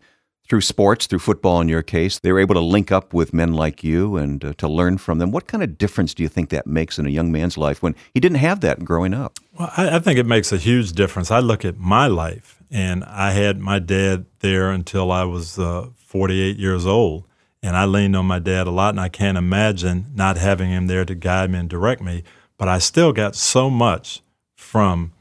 through 0.50 0.62
sports, 0.62 1.06
through 1.06 1.20
football 1.20 1.62
in 1.62 1.70
your 1.70 1.84
case, 1.84 2.18
they 2.18 2.32
were 2.32 2.40
able 2.40 2.56
to 2.56 2.62
link 2.62 2.92
up 2.92 3.14
with 3.14 3.34
men 3.34 3.54
like 3.54 3.84
you 3.84 4.18
and 4.18 4.44
uh, 4.44 4.54
to 4.54 4.68
learn 4.68 4.98
from 4.98 5.20
them. 5.20 5.30
What 5.30 5.46
kind 5.46 5.62
of 5.62 5.78
difference 5.78 6.16
do 6.16 6.24
you 6.24 6.30
think 6.30 6.50
that 6.50 6.66
makes 6.66 6.98
in 6.98 7.06
a 7.06 7.12
young 7.12 7.32
man's 7.32 7.56
life 7.56 7.84
when 7.84 7.96
he 8.16 8.20
didn't 8.20 8.40
have 8.40 8.62
that 8.62 8.84
growing 8.84 9.14
up? 9.14 9.38
Well, 9.60 9.72
I, 9.78 9.98
I 9.98 10.00
think 10.00 10.18
it 10.18 10.26
makes 10.26 10.52
a 10.52 10.58
huge 10.58 10.94
difference. 10.94 11.30
I 11.30 11.40
look 11.40 11.66
at 11.66 11.78
my 11.78 12.08
life, 12.08 12.64
and 12.72 13.04
I 13.04 13.32
had 13.32 13.60
my 13.60 13.78
dad 13.78 14.26
there 14.40 14.72
until 14.72 15.12
I 15.12 15.24
was 15.24 15.60
uh, 15.60 15.90
48 15.98 16.58
years 16.58 16.88
old 16.88 17.26
and 17.64 17.76
I 17.76 17.86
leaned 17.86 18.16
on 18.16 18.26
my 18.26 18.40
dad 18.40 18.68
a 18.68 18.72
lot, 18.72 18.92
and 18.92 19.00
I 19.00 19.10
can't 19.10 19.38
imagine 19.38 20.06
not 20.14 20.38
having 20.38 20.70
him 20.70 20.88
there 20.88 21.04
to 21.06 21.16
guide 21.16 21.50
me 21.50 21.60
and 21.60 21.70
direct 21.70 22.02
me. 22.02 22.24
But 22.58 22.68
I 22.68 22.80
still 22.80 23.14
got 23.14 23.36
so 23.36 23.70
much 23.70 24.22
from 24.56 25.14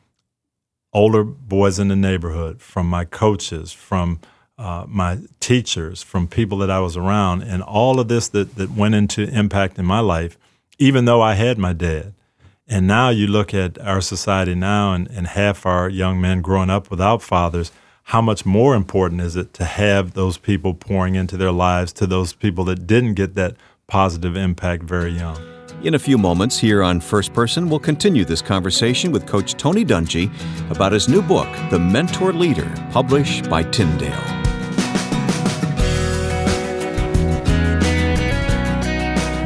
older 0.92 1.22
boys 1.22 1.78
in 1.78 1.88
the 1.88 1.96
neighborhood, 1.96 2.60
from 2.60 2.88
my 2.88 3.04
coaches, 3.04 3.72
from 3.72 4.20
uh, 4.58 4.86
my 4.88 5.18
teachers, 5.40 6.02
from 6.02 6.26
people 6.26 6.58
that 6.58 6.70
I 6.70 6.80
was 6.80 6.96
around, 6.96 7.42
and 7.42 7.62
all 7.62 8.00
of 8.00 8.08
this 8.08 8.28
that, 8.28 8.54
that 8.54 8.70
went 8.70 8.94
into 8.94 9.26
impacting 9.26 9.84
my 9.84 10.00
life, 10.00 10.38
even 10.78 11.04
though 11.04 11.20
I 11.20 11.34
had 11.34 11.58
my 11.58 11.74
dad. 11.74 12.14
And 12.66 12.86
now 12.86 13.10
you 13.10 13.26
look 13.26 13.52
at 13.52 13.78
our 13.78 14.00
society 14.00 14.54
now, 14.54 14.94
and, 14.94 15.08
and 15.10 15.26
half 15.26 15.66
our 15.66 15.88
young 15.88 16.20
men 16.20 16.40
growing 16.40 16.70
up 16.70 16.90
without 16.90 17.22
fathers– 17.22 17.72
how 18.10 18.20
much 18.20 18.46
more 18.46 18.76
important 18.76 19.20
is 19.20 19.34
it 19.34 19.52
to 19.54 19.64
have 19.64 20.12
those 20.12 20.38
people 20.38 20.74
pouring 20.74 21.16
into 21.16 21.36
their 21.36 21.50
lives 21.50 21.92
to 21.92 22.06
those 22.06 22.32
people 22.32 22.62
that 22.62 22.86
didn't 22.86 23.14
get 23.14 23.34
that 23.34 23.56
positive 23.88 24.36
impact 24.36 24.84
very 24.84 25.10
young? 25.10 25.55
In 25.86 25.94
a 25.94 25.98
few 26.00 26.18
moments, 26.18 26.58
here 26.58 26.82
on 26.82 26.98
First 26.98 27.32
Person, 27.32 27.68
we'll 27.68 27.78
continue 27.78 28.24
this 28.24 28.42
conversation 28.42 29.12
with 29.12 29.24
Coach 29.24 29.54
Tony 29.54 29.84
Dungy 29.84 30.32
about 30.68 30.90
his 30.90 31.08
new 31.08 31.22
book, 31.22 31.46
The 31.70 31.78
Mentor 31.78 32.32
Leader, 32.32 32.68
published 32.90 33.48
by 33.48 33.62
Tyndale. 33.62 34.10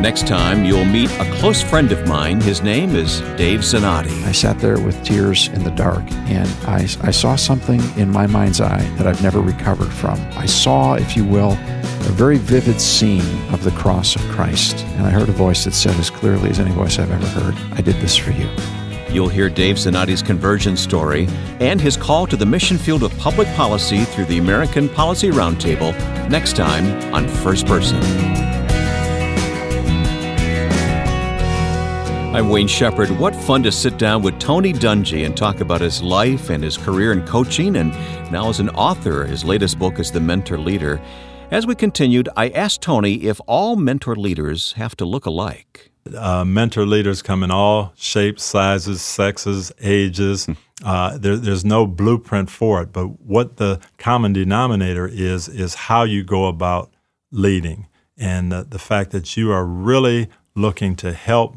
Next 0.01 0.27
time, 0.27 0.65
you'll 0.65 0.87
meet 0.87 1.11
a 1.19 1.31
close 1.35 1.63
friend 1.63 1.93
of 1.93 2.09
mine. 2.09 2.41
His 2.41 2.63
name 2.63 2.97
is 2.97 3.21
Dave 3.37 3.61
Zanotti. 3.61 4.25
I 4.25 4.33
sat 4.33 4.59
there 4.61 4.81
with 4.81 5.05
tears 5.05 5.49
in 5.49 5.63
the 5.63 5.73
dark, 5.73 6.11
and 6.31 6.49
I, 6.67 6.89
I 7.03 7.11
saw 7.11 7.37
something 7.37 7.83
in 7.99 8.11
my 8.11 8.27
mind's 8.27 8.63
eye 8.63 8.81
that 8.97 9.07
I've 9.07 9.23
never 9.23 9.43
recovered 9.43 9.93
from. 9.93 10.19
I 10.39 10.47
saw, 10.47 10.95
if 10.95 11.19
you 11.19 11.27
will, 11.27 11.59
a 12.01 12.13
very 12.13 12.39
vivid 12.39 12.81
scene 12.81 13.21
of 13.53 13.63
the 13.63 13.71
cross 13.73 14.17
of 14.17 14.23
Christ, 14.31 14.85
and 14.97 15.07
I 15.07 15.11
heard 15.11 15.29
a 15.29 15.33
voice 15.33 15.65
that 15.65 15.75
said, 15.75 15.95
as 15.97 16.11
clearly 16.11 16.51
as 16.51 16.59
any 16.59 16.71
voice 16.73 16.99
I've 16.99 17.11
ever 17.11 17.27
heard, 17.27 17.55
I 17.73 17.81
did 17.81 17.97
this 17.97 18.17
for 18.17 18.31
you. 18.31 18.49
You'll 19.11 19.29
hear 19.29 19.49
Dave 19.49 19.77
Zanotti's 19.77 20.23
conversion 20.23 20.77
story 20.77 21.27
and 21.59 21.81
his 21.81 21.97
call 21.97 22.27
to 22.29 22.37
the 22.37 22.47
mission 22.47 22.79
field 22.79 23.03
of 23.03 23.17
public 23.19 23.49
policy 23.55 24.05
through 24.05 24.27
the 24.27 24.39
American 24.39 24.89
Policy 24.89 25.31
Roundtable 25.31 25.93
next 26.31 26.57
time 26.57 27.13
on 27.13 27.29
First 27.29 27.67
Person. 27.67 28.01
I'm 32.33 32.49
Wayne 32.49 32.69
Shepherd. 32.69 33.11
What 33.11 33.35
fun 33.35 33.65
to 33.65 33.73
sit 33.73 33.99
down 33.99 34.23
with 34.23 34.39
Tony 34.39 34.73
Dungy 34.73 35.27
and 35.27 35.37
talk 35.37 35.61
about 35.61 35.81
his 35.81 36.01
life 36.01 36.49
and 36.49 36.63
his 36.63 36.77
career 36.77 37.13
in 37.13 37.27
coaching, 37.27 37.75
and 37.75 37.91
now 38.31 38.49
as 38.49 38.61
an 38.61 38.71
author. 38.71 39.25
His 39.25 39.45
latest 39.45 39.81
book 39.81 39.99
is 39.99 40.13
The 40.13 40.21
Mentor 40.21 40.57
Leader. 40.57 41.01
As 41.51 41.67
we 41.67 41.75
continued, 41.75 42.29
I 42.37 42.51
asked 42.51 42.81
Tony 42.81 43.25
if 43.25 43.41
all 43.49 43.75
mentor 43.75 44.15
leaders 44.15 44.73
have 44.73 44.97
to 44.99 45.05
look 45.05 45.27
alike. 45.27 45.91
Uh, 46.17 46.45
mentor 46.45 46.87
leaders 46.87 47.23
come 47.23 47.43
in 47.43 47.51
all 47.51 47.93
shapes, 47.97 48.45
sizes, 48.45 49.03
sexes, 49.03 49.73
ages. 49.81 50.47
Hmm. 50.47 50.53
Uh, 50.85 51.19
there, 51.19 51.37
there's 51.37 51.65
no 51.65 51.89
blueprint 51.89 52.51
for 52.51 52.81
it, 52.83 52.93
but 52.93 53.21
what 53.21 53.57
the 53.57 53.81
common 53.99 54.33
denominator 54.33 55.09
is 55.09 55.49
is 55.49 55.75
how 55.75 56.05
you 56.05 56.23
go 56.23 56.47
about 56.47 56.93
leading, 57.33 57.89
and 58.17 58.53
the 58.53 58.79
fact 58.79 59.11
that 59.11 59.37
you 59.37 59.51
are 59.51 59.67
really 59.67 60.29
looking 60.55 60.95
to 60.97 61.13
help 61.13 61.57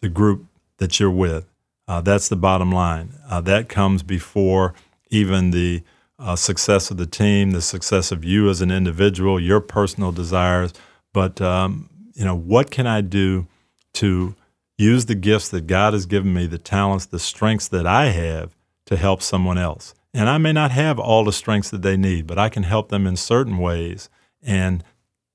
the 0.00 0.08
group 0.08 0.46
that 0.78 0.98
you're 0.98 1.08
with. 1.08 1.46
Uh, 1.86 2.00
that's 2.00 2.28
the 2.28 2.36
bottom 2.36 2.72
line. 2.72 3.14
Uh, 3.30 3.40
that 3.40 3.68
comes 3.68 4.02
before 4.02 4.74
even 5.08 5.52
the 5.52 5.84
uh, 6.18 6.36
success 6.36 6.90
of 6.90 6.96
the 6.96 7.06
team, 7.06 7.50
the 7.50 7.62
success 7.62 8.12
of 8.12 8.24
you 8.24 8.48
as 8.48 8.60
an 8.60 8.70
individual, 8.70 9.40
your 9.40 9.60
personal 9.60 10.12
desires. 10.12 10.72
But 11.12 11.40
um, 11.40 11.90
you 12.14 12.24
know, 12.24 12.36
what 12.36 12.70
can 12.70 12.86
I 12.86 13.00
do 13.00 13.46
to 13.94 14.34
use 14.78 15.06
the 15.06 15.14
gifts 15.14 15.48
that 15.50 15.66
God 15.66 15.92
has 15.92 16.06
given 16.06 16.32
me, 16.34 16.46
the 16.46 16.58
talents, 16.58 17.06
the 17.06 17.18
strengths 17.18 17.68
that 17.68 17.86
I 17.86 18.06
have 18.06 18.56
to 18.86 18.96
help 18.96 19.22
someone 19.22 19.58
else? 19.58 19.94
And 20.12 20.28
I 20.28 20.38
may 20.38 20.52
not 20.52 20.70
have 20.70 20.98
all 20.98 21.24
the 21.24 21.32
strengths 21.32 21.70
that 21.70 21.82
they 21.82 21.96
need, 21.96 22.26
but 22.26 22.38
I 22.38 22.48
can 22.48 22.62
help 22.62 22.88
them 22.88 23.06
in 23.06 23.16
certain 23.16 23.58
ways. 23.58 24.08
And 24.40 24.84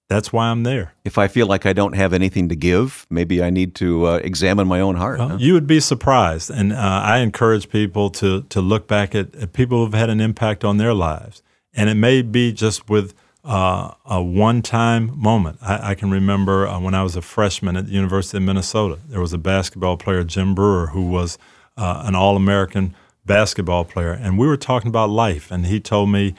that's 0.10 0.34
why 0.34 0.48
I'm 0.48 0.64
there. 0.64 0.94
If 1.06 1.20
I 1.20 1.28
feel 1.28 1.46
like 1.46 1.68
I 1.68 1.74
don't 1.74 1.94
have 1.94 2.14
anything 2.14 2.50
to 2.50 2.56
give, 2.56 3.06
maybe 3.12 3.44
I 3.44 3.52
need 3.52 3.76
to 3.76 4.08
uh, 4.08 4.16
examine 4.24 4.68
my 4.68 4.82
own 4.82 4.96
heart. 4.96 5.20
Well, 5.20 5.30
huh? 5.30 5.38
You 5.40 5.54
would 5.54 5.68
be 5.68 5.80
surprised. 5.80 6.50
And 6.50 6.74
uh, 6.74 6.78
I 6.78 7.20
encourage 7.20 7.70
people 7.70 8.10
to, 8.12 8.42
to 8.42 8.60
look 8.60 8.88
back 8.88 9.14
at, 9.14 9.36
at, 9.36 9.54
people 9.54 9.86
who've 9.86 9.94
had 9.94 10.10
an 10.10 10.20
impact 10.20 10.66
on 10.66 10.78
their 10.78 10.96
lives. 10.96 11.44
And 11.76 11.90
it 11.92 11.94
may 11.94 12.24
be 12.24 12.52
just 12.52 12.90
with 12.90 13.14
uh, 13.46 13.94
a 14.04 14.22
one 14.22 14.64
time 14.64 15.18
moment. 15.18 15.60
I, 15.62 15.92
I, 15.92 15.96
can 15.96 16.10
remember 16.10 16.68
uh, 16.68 16.80
when 16.80 16.96
I 16.96 17.04
was 17.04 17.16
a 17.16 17.22
freshman 17.22 17.78
at 17.78 17.86
the 17.86 17.94
University 17.94 18.38
of 18.38 18.44
Minnesota, 18.44 19.00
there 19.08 19.22
was 19.22 19.32
a 19.32 19.38
basketball 19.38 19.96
player, 19.96 20.24
Jim 20.24 20.56
Brewer, 20.56 20.88
who 20.88 21.06
was 21.06 21.38
uh, 21.78 22.02
an 22.06 22.16
All 22.16 22.36
American 22.36 22.96
basketball 23.28 23.86
player. 23.86 24.12
And 24.12 24.40
we 24.40 24.48
were 24.48 24.58
talking 24.58 24.90
about 24.90 25.12
life. 25.12 25.52
And 25.52 25.68
he 25.68 25.80
told 25.80 26.10
me, 26.10 26.34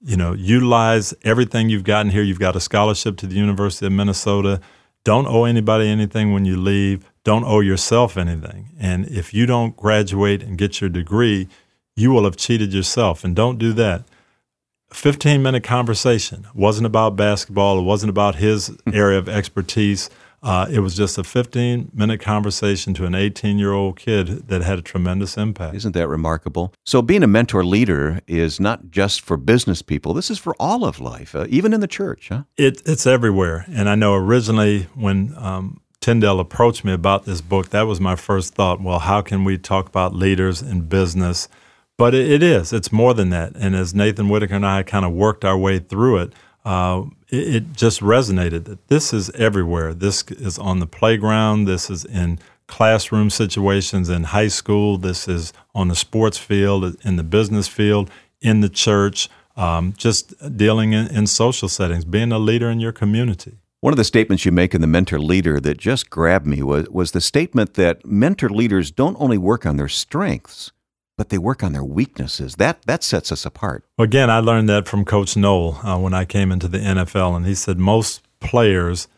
you 0.00 0.16
know, 0.16 0.32
utilize 0.34 1.14
everything 1.22 1.68
you've 1.68 1.84
gotten 1.84 2.10
here. 2.10 2.22
You've 2.22 2.38
got 2.38 2.56
a 2.56 2.60
scholarship 2.60 3.16
to 3.18 3.26
the 3.26 3.34
University 3.34 3.86
of 3.86 3.92
Minnesota. 3.92 4.60
Don't 5.04 5.26
owe 5.26 5.44
anybody 5.44 5.88
anything 5.88 6.32
when 6.32 6.44
you 6.44 6.56
leave. 6.56 7.10
Don't 7.24 7.44
owe 7.44 7.60
yourself 7.60 8.16
anything. 8.16 8.70
And 8.78 9.06
if 9.06 9.32
you 9.32 9.46
don't 9.46 9.76
graduate 9.76 10.42
and 10.42 10.58
get 10.58 10.80
your 10.80 10.90
degree, 10.90 11.48
you 11.94 12.10
will 12.10 12.24
have 12.24 12.36
cheated 12.36 12.72
yourself. 12.72 13.24
And 13.24 13.34
don't 13.34 13.58
do 13.58 13.72
that. 13.74 14.04
A 14.90 14.94
15 14.94 15.42
minute 15.42 15.64
conversation 15.64 16.46
wasn't 16.54 16.86
about 16.86 17.16
basketball, 17.16 17.78
it 17.78 17.82
wasn't 17.82 18.10
about 18.10 18.36
his 18.36 18.76
area 18.92 19.18
of 19.18 19.28
expertise. 19.28 20.10
Uh, 20.46 20.64
it 20.70 20.78
was 20.78 20.94
just 20.94 21.18
a 21.18 21.24
15 21.24 21.90
minute 21.92 22.20
conversation 22.20 22.94
to 22.94 23.04
an 23.04 23.16
18 23.16 23.58
year 23.58 23.72
old 23.72 23.96
kid 23.96 24.46
that 24.46 24.62
had 24.62 24.78
a 24.78 24.82
tremendous 24.82 25.36
impact. 25.36 25.74
Isn't 25.74 25.90
that 25.92 26.06
remarkable? 26.06 26.72
So, 26.84 27.02
being 27.02 27.24
a 27.24 27.26
mentor 27.26 27.64
leader 27.64 28.20
is 28.28 28.60
not 28.60 28.92
just 28.92 29.22
for 29.22 29.36
business 29.36 29.82
people, 29.82 30.14
this 30.14 30.30
is 30.30 30.38
for 30.38 30.54
all 30.60 30.84
of 30.84 31.00
life, 31.00 31.34
uh, 31.34 31.46
even 31.48 31.72
in 31.72 31.80
the 31.80 31.88
church, 31.88 32.28
huh? 32.28 32.44
It, 32.56 32.80
it's 32.86 33.08
everywhere. 33.08 33.64
And 33.68 33.88
I 33.88 33.96
know 33.96 34.14
originally 34.14 34.84
when 34.94 35.34
um, 35.36 35.80
Tyndale 36.00 36.38
approached 36.38 36.84
me 36.84 36.92
about 36.92 37.24
this 37.24 37.40
book, 37.40 37.70
that 37.70 37.82
was 37.82 38.00
my 38.00 38.14
first 38.14 38.54
thought. 38.54 38.80
Well, 38.80 39.00
how 39.00 39.22
can 39.22 39.42
we 39.42 39.58
talk 39.58 39.88
about 39.88 40.14
leaders 40.14 40.62
in 40.62 40.82
business? 40.82 41.48
But 41.96 42.14
it, 42.14 42.30
it 42.30 42.44
is, 42.44 42.72
it's 42.72 42.92
more 42.92 43.14
than 43.14 43.30
that. 43.30 43.56
And 43.56 43.74
as 43.74 43.94
Nathan 43.94 44.28
Whitaker 44.28 44.54
and 44.54 44.66
I 44.66 44.84
kind 44.84 45.04
of 45.04 45.12
worked 45.12 45.44
our 45.44 45.58
way 45.58 45.80
through 45.80 46.18
it, 46.18 46.32
uh, 46.64 47.02
it, 47.28 47.54
it, 47.56 47.72
just 47.72 48.00
resonated 48.00 48.64
that 48.64 48.88
this 48.88 49.12
is 49.12 49.30
everywhere. 49.30 49.94
This 49.94 50.22
is 50.24 50.58
on 50.58 50.80
the 50.80 50.86
playground. 50.86 51.64
This 51.64 51.90
is 51.90 52.04
in 52.04 52.38
classroom 52.66 53.30
situations 53.30 54.08
in 54.08 54.24
high 54.24 54.48
school. 54.48 54.98
This 54.98 55.28
is 55.28 55.52
on 55.74 55.88
the 55.88 55.96
sports 55.96 56.38
field, 56.38 56.96
in 57.04 57.16
the 57.16 57.24
business 57.24 57.68
field, 57.68 58.10
in 58.40 58.60
the 58.60 58.68
church, 58.68 59.28
um, 59.56 59.94
just 59.96 60.56
dealing 60.56 60.92
in, 60.92 61.06
in 61.08 61.26
social 61.26 61.68
settings, 61.68 62.04
being 62.04 62.32
a 62.32 62.38
leader 62.38 62.68
in 62.70 62.80
your 62.80 62.92
community. 62.92 63.58
One 63.80 63.92
of 63.92 63.98
the 63.98 64.04
statements 64.04 64.44
you 64.44 64.52
make 64.52 64.74
in 64.74 64.80
the 64.80 64.86
Mentor 64.86 65.20
Leader 65.20 65.60
that 65.60 65.78
just 65.78 66.10
grabbed 66.10 66.46
me 66.46 66.62
was, 66.62 66.88
was 66.88 67.12
the 67.12 67.20
statement 67.20 67.74
that 67.74 68.04
mentor 68.04 68.48
leaders 68.48 68.90
don't 68.90 69.16
only 69.20 69.38
work 69.38 69.64
on 69.64 69.76
their 69.76 69.88
strengths, 69.88 70.72
but 71.16 71.30
they 71.30 71.38
work 71.38 71.62
on 71.62 71.72
their 71.72 71.84
weaknesses. 71.84 72.56
That 72.56 72.82
that 72.82 73.02
sets 73.02 73.32
us 73.32 73.46
apart. 73.46 73.84
Again, 73.98 74.30
I 74.30 74.40
learned 74.40 74.68
that 74.68 74.86
from 74.86 75.04
Coach 75.04 75.36
Noll 75.36 75.76
uh, 75.82 75.98
when 75.98 76.14
I 76.14 76.24
came 76.24 76.52
into 76.52 76.68
the 76.68 76.78
NFL, 76.78 77.36
and 77.36 77.46
he 77.46 77.54
said 77.54 77.78
most 77.78 78.22
players 78.40 79.08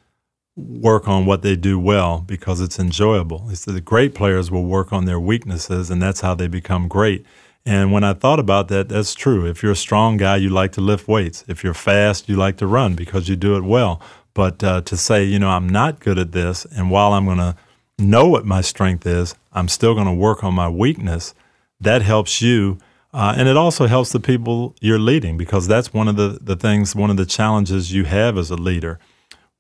work 0.56 1.06
on 1.06 1.24
what 1.24 1.42
they 1.42 1.54
do 1.54 1.78
well 1.78 2.18
because 2.26 2.60
it's 2.60 2.78
enjoyable. 2.78 3.48
He 3.48 3.54
said 3.54 3.74
the 3.74 3.80
great 3.80 4.14
players 4.14 4.50
will 4.50 4.64
work 4.64 4.92
on 4.92 5.04
their 5.04 5.20
weaknesses, 5.20 5.90
and 5.90 6.02
that's 6.02 6.20
how 6.20 6.34
they 6.34 6.48
become 6.48 6.88
great. 6.88 7.24
And 7.64 7.92
when 7.92 8.02
I 8.02 8.14
thought 8.14 8.40
about 8.40 8.68
that, 8.68 8.88
that's 8.88 9.14
true. 9.14 9.44
If 9.46 9.62
you're 9.62 9.72
a 9.72 9.76
strong 9.76 10.16
guy, 10.16 10.36
you 10.36 10.48
like 10.48 10.72
to 10.72 10.80
lift 10.80 11.06
weights. 11.06 11.44
If 11.48 11.62
you're 11.62 11.74
fast, 11.74 12.28
you 12.28 12.36
like 12.36 12.56
to 12.58 12.66
run 12.66 12.94
because 12.94 13.28
you 13.28 13.36
do 13.36 13.56
it 13.56 13.62
well. 13.62 14.00
But 14.34 14.62
uh, 14.64 14.80
to 14.82 14.96
say, 14.96 15.24
you 15.24 15.38
know, 15.38 15.50
I'm 15.50 15.68
not 15.68 16.00
good 16.00 16.18
at 16.18 16.32
this, 16.32 16.64
and 16.64 16.90
while 16.90 17.12
I'm 17.12 17.24
going 17.24 17.38
to 17.38 17.56
know 17.98 18.28
what 18.28 18.46
my 18.46 18.60
strength 18.60 19.06
is, 19.06 19.34
I'm 19.52 19.68
still 19.68 19.94
going 19.94 20.06
to 20.06 20.12
work 20.12 20.44
on 20.44 20.54
my 20.54 20.68
weakness, 20.68 21.34
that 21.80 22.02
helps 22.02 22.42
you. 22.42 22.78
Uh, 23.12 23.34
and 23.36 23.48
it 23.48 23.56
also 23.56 23.86
helps 23.86 24.12
the 24.12 24.20
people 24.20 24.74
you're 24.80 24.98
leading 24.98 25.38
because 25.38 25.66
that's 25.66 25.94
one 25.94 26.08
of 26.08 26.16
the, 26.16 26.38
the 26.40 26.56
things, 26.56 26.94
one 26.94 27.10
of 27.10 27.16
the 27.16 27.24
challenges 27.24 27.92
you 27.92 28.04
have 28.04 28.36
as 28.36 28.50
a 28.50 28.56
leader 28.56 28.98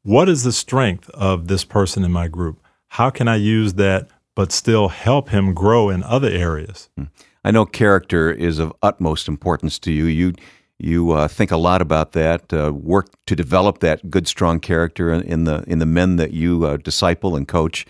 what 0.08 0.28
is 0.28 0.42
the 0.42 0.52
strength 0.52 1.10
of 1.10 1.48
this 1.48 1.64
person 1.64 2.02
in 2.02 2.10
my 2.10 2.28
group? 2.28 2.62
How 2.88 3.10
can 3.10 3.28
I 3.28 3.36
use 3.36 3.74
that 3.74 4.08
but 4.34 4.52
still 4.52 4.88
help 4.88 5.28
him 5.28 5.52
grow 5.52 5.90
in 5.90 6.02
other 6.02 6.30
areas? 6.30 6.88
Hmm. 6.96 7.04
I 7.44 7.50
know 7.50 7.66
character 7.66 8.30
is 8.30 8.58
of 8.58 8.72
utmost 8.82 9.28
importance 9.28 9.78
to 9.80 9.92
you. 9.92 10.04
You 10.06 10.32
you 10.80 11.10
uh, 11.10 11.26
think 11.26 11.50
a 11.50 11.56
lot 11.56 11.82
about 11.82 12.12
that, 12.12 12.52
uh, 12.52 12.72
work 12.72 13.08
to 13.26 13.34
develop 13.34 13.80
that 13.80 14.10
good, 14.10 14.28
strong 14.28 14.60
character 14.60 15.12
in 15.12 15.44
the 15.44 15.64
in 15.66 15.78
the 15.78 15.86
men 15.86 16.16
that 16.16 16.32
you 16.32 16.64
uh, 16.64 16.78
disciple 16.78 17.36
and 17.36 17.46
coach. 17.46 17.84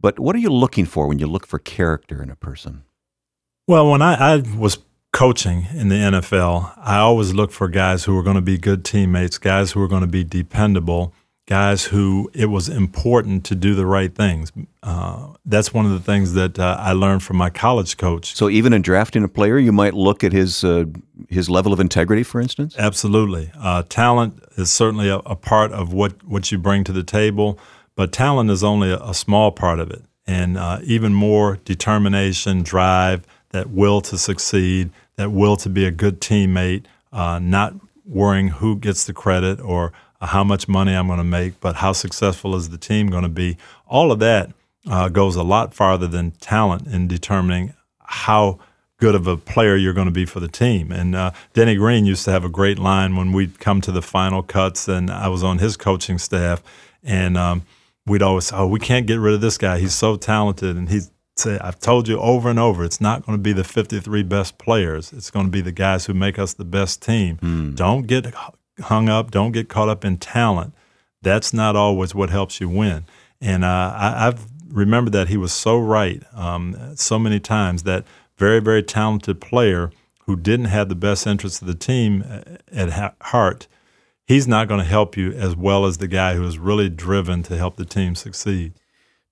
But 0.00 0.18
what 0.18 0.36
are 0.36 0.40
you 0.40 0.50
looking 0.50 0.84
for 0.84 1.06
when 1.06 1.18
you 1.18 1.26
look 1.26 1.46
for 1.46 1.58
character 1.58 2.22
in 2.22 2.28
a 2.28 2.36
person? 2.36 2.82
Well, 3.66 3.90
when 3.90 4.02
I, 4.02 4.34
I 4.34 4.36
was 4.58 4.78
coaching 5.12 5.68
in 5.72 5.88
the 5.88 5.94
NFL, 5.94 6.74
I 6.76 6.98
always 6.98 7.32
looked 7.32 7.54
for 7.54 7.68
guys 7.68 8.04
who 8.04 8.14
were 8.14 8.22
going 8.22 8.36
to 8.36 8.42
be 8.42 8.58
good 8.58 8.84
teammates, 8.84 9.38
guys 9.38 9.72
who 9.72 9.80
were 9.80 9.88
going 9.88 10.02
to 10.02 10.06
be 10.06 10.22
dependable, 10.22 11.14
guys 11.46 11.84
who 11.86 12.30
it 12.34 12.46
was 12.46 12.68
important 12.68 13.42
to 13.46 13.54
do 13.54 13.74
the 13.74 13.86
right 13.86 14.14
things. 14.14 14.52
Uh, 14.82 15.28
that's 15.46 15.72
one 15.72 15.86
of 15.86 15.92
the 15.92 16.00
things 16.00 16.34
that 16.34 16.58
uh, 16.58 16.76
I 16.78 16.92
learned 16.92 17.22
from 17.22 17.38
my 17.38 17.48
college 17.48 17.96
coach. 17.96 18.34
So 18.34 18.50
even 18.50 18.74
in 18.74 18.82
drafting 18.82 19.24
a 19.24 19.28
player, 19.28 19.58
you 19.58 19.72
might 19.72 19.94
look 19.94 20.22
at 20.22 20.32
his 20.32 20.62
uh, 20.62 20.84
his 21.30 21.48
level 21.48 21.72
of 21.72 21.80
integrity, 21.80 22.22
for 22.22 22.42
instance. 22.42 22.74
Absolutely, 22.78 23.50
uh, 23.58 23.84
talent 23.88 24.42
is 24.58 24.70
certainly 24.70 25.08
a, 25.08 25.18
a, 25.18 25.36
part 25.36 25.72
of 25.72 25.94
what 25.94 26.22
what 26.24 26.52
you 26.52 26.58
bring 26.58 26.84
to 26.84 26.92
the 26.92 27.02
table, 27.02 27.58
but 27.96 28.12
talent 28.12 28.50
is 28.50 28.62
only 28.62 28.90
a, 28.90 28.98
a 28.98 29.14
small 29.14 29.52
part 29.52 29.80
of 29.80 29.90
it, 29.90 30.02
and 30.26 30.58
uh, 30.58 30.80
even 30.82 31.14
more 31.14 31.56
determination, 31.64 32.62
drive, 32.62 33.26
that 33.54 33.70
will 33.70 34.00
to 34.00 34.18
succeed, 34.18 34.90
that 35.14 35.30
will 35.30 35.56
to 35.56 35.68
be 35.68 35.84
a 35.84 35.92
good 35.92 36.20
teammate, 36.20 36.84
uh, 37.12 37.38
not 37.38 37.72
worrying 38.04 38.48
who 38.48 38.76
gets 38.76 39.04
the 39.04 39.12
credit 39.12 39.60
or 39.60 39.92
how 40.20 40.42
much 40.42 40.66
money 40.66 40.92
I'm 40.92 41.06
going 41.06 41.18
to 41.18 41.24
make, 41.24 41.60
but 41.60 41.76
how 41.76 41.92
successful 41.92 42.56
is 42.56 42.70
the 42.70 42.78
team 42.78 43.10
going 43.10 43.22
to 43.22 43.28
be. 43.28 43.56
All 43.86 44.10
of 44.10 44.18
that 44.18 44.50
uh, 44.90 45.08
goes 45.08 45.36
a 45.36 45.44
lot 45.44 45.72
farther 45.72 46.08
than 46.08 46.32
talent 46.32 46.88
in 46.88 47.06
determining 47.06 47.74
how 48.00 48.58
good 48.98 49.14
of 49.14 49.28
a 49.28 49.36
player 49.36 49.76
you're 49.76 49.94
going 49.94 50.08
to 50.08 50.12
be 50.12 50.26
for 50.26 50.40
the 50.40 50.48
team. 50.48 50.90
And 50.90 51.14
uh, 51.14 51.30
Denny 51.52 51.76
Green 51.76 52.06
used 52.06 52.24
to 52.24 52.32
have 52.32 52.44
a 52.44 52.48
great 52.48 52.80
line 52.80 53.14
when 53.14 53.30
we'd 53.32 53.60
come 53.60 53.80
to 53.82 53.92
the 53.92 54.02
final 54.02 54.42
cuts, 54.42 54.88
and 54.88 55.12
I 55.12 55.28
was 55.28 55.44
on 55.44 55.58
his 55.58 55.76
coaching 55.76 56.18
staff, 56.18 56.60
and 57.04 57.38
um, 57.38 57.62
we'd 58.04 58.22
always, 58.22 58.50
oh, 58.52 58.66
we 58.66 58.80
can't 58.80 59.06
get 59.06 59.20
rid 59.20 59.34
of 59.34 59.40
this 59.40 59.58
guy. 59.58 59.78
He's 59.78 59.94
so 59.94 60.16
talented, 60.16 60.76
and 60.76 60.88
he's 60.88 61.12
say, 61.36 61.58
I've 61.60 61.78
told 61.78 62.08
you 62.08 62.18
over 62.18 62.48
and 62.48 62.58
over, 62.58 62.84
it's 62.84 63.00
not 63.00 63.24
going 63.26 63.36
to 63.36 63.42
be 63.42 63.52
the 63.52 63.64
53 63.64 64.22
best 64.22 64.58
players. 64.58 65.12
It's 65.12 65.30
going 65.30 65.46
to 65.46 65.52
be 65.52 65.60
the 65.60 65.72
guys 65.72 66.06
who 66.06 66.14
make 66.14 66.38
us 66.38 66.54
the 66.54 66.64
best 66.64 67.02
team. 67.02 67.38
Mm. 67.38 67.74
Don't 67.74 68.06
get 68.06 68.32
hung 68.80 69.08
up. 69.08 69.30
Don't 69.30 69.52
get 69.52 69.68
caught 69.68 69.88
up 69.88 70.04
in 70.04 70.18
talent. 70.18 70.74
That's 71.22 71.52
not 71.52 71.76
always 71.76 72.14
what 72.14 72.30
helps 72.30 72.60
you 72.60 72.68
win. 72.68 73.04
And 73.40 73.64
uh, 73.64 73.94
I, 73.96 74.24
have 74.24 74.46
remembered 74.68 75.12
that 75.12 75.28
he 75.28 75.36
was 75.36 75.52
so 75.52 75.78
right 75.78 76.22
um, 76.34 76.96
so 76.96 77.18
many 77.18 77.40
times. 77.40 77.82
That 77.82 78.04
very, 78.36 78.60
very 78.60 78.82
talented 78.82 79.40
player 79.40 79.90
who 80.26 80.36
didn't 80.36 80.66
have 80.66 80.88
the 80.88 80.94
best 80.94 81.26
interests 81.26 81.60
of 81.60 81.66
the 81.66 81.74
team 81.74 82.24
uh, 82.28 82.40
at 82.72 83.14
heart, 83.20 83.66
he's 84.26 84.48
not 84.48 84.68
going 84.68 84.80
to 84.80 84.86
help 84.86 85.16
you 85.16 85.32
as 85.32 85.54
well 85.54 85.84
as 85.84 85.98
the 85.98 86.08
guy 86.08 86.34
who 86.34 86.44
is 86.44 86.58
really 86.58 86.88
driven 86.88 87.42
to 87.44 87.56
help 87.56 87.76
the 87.76 87.84
team 87.84 88.14
succeed. 88.14 88.72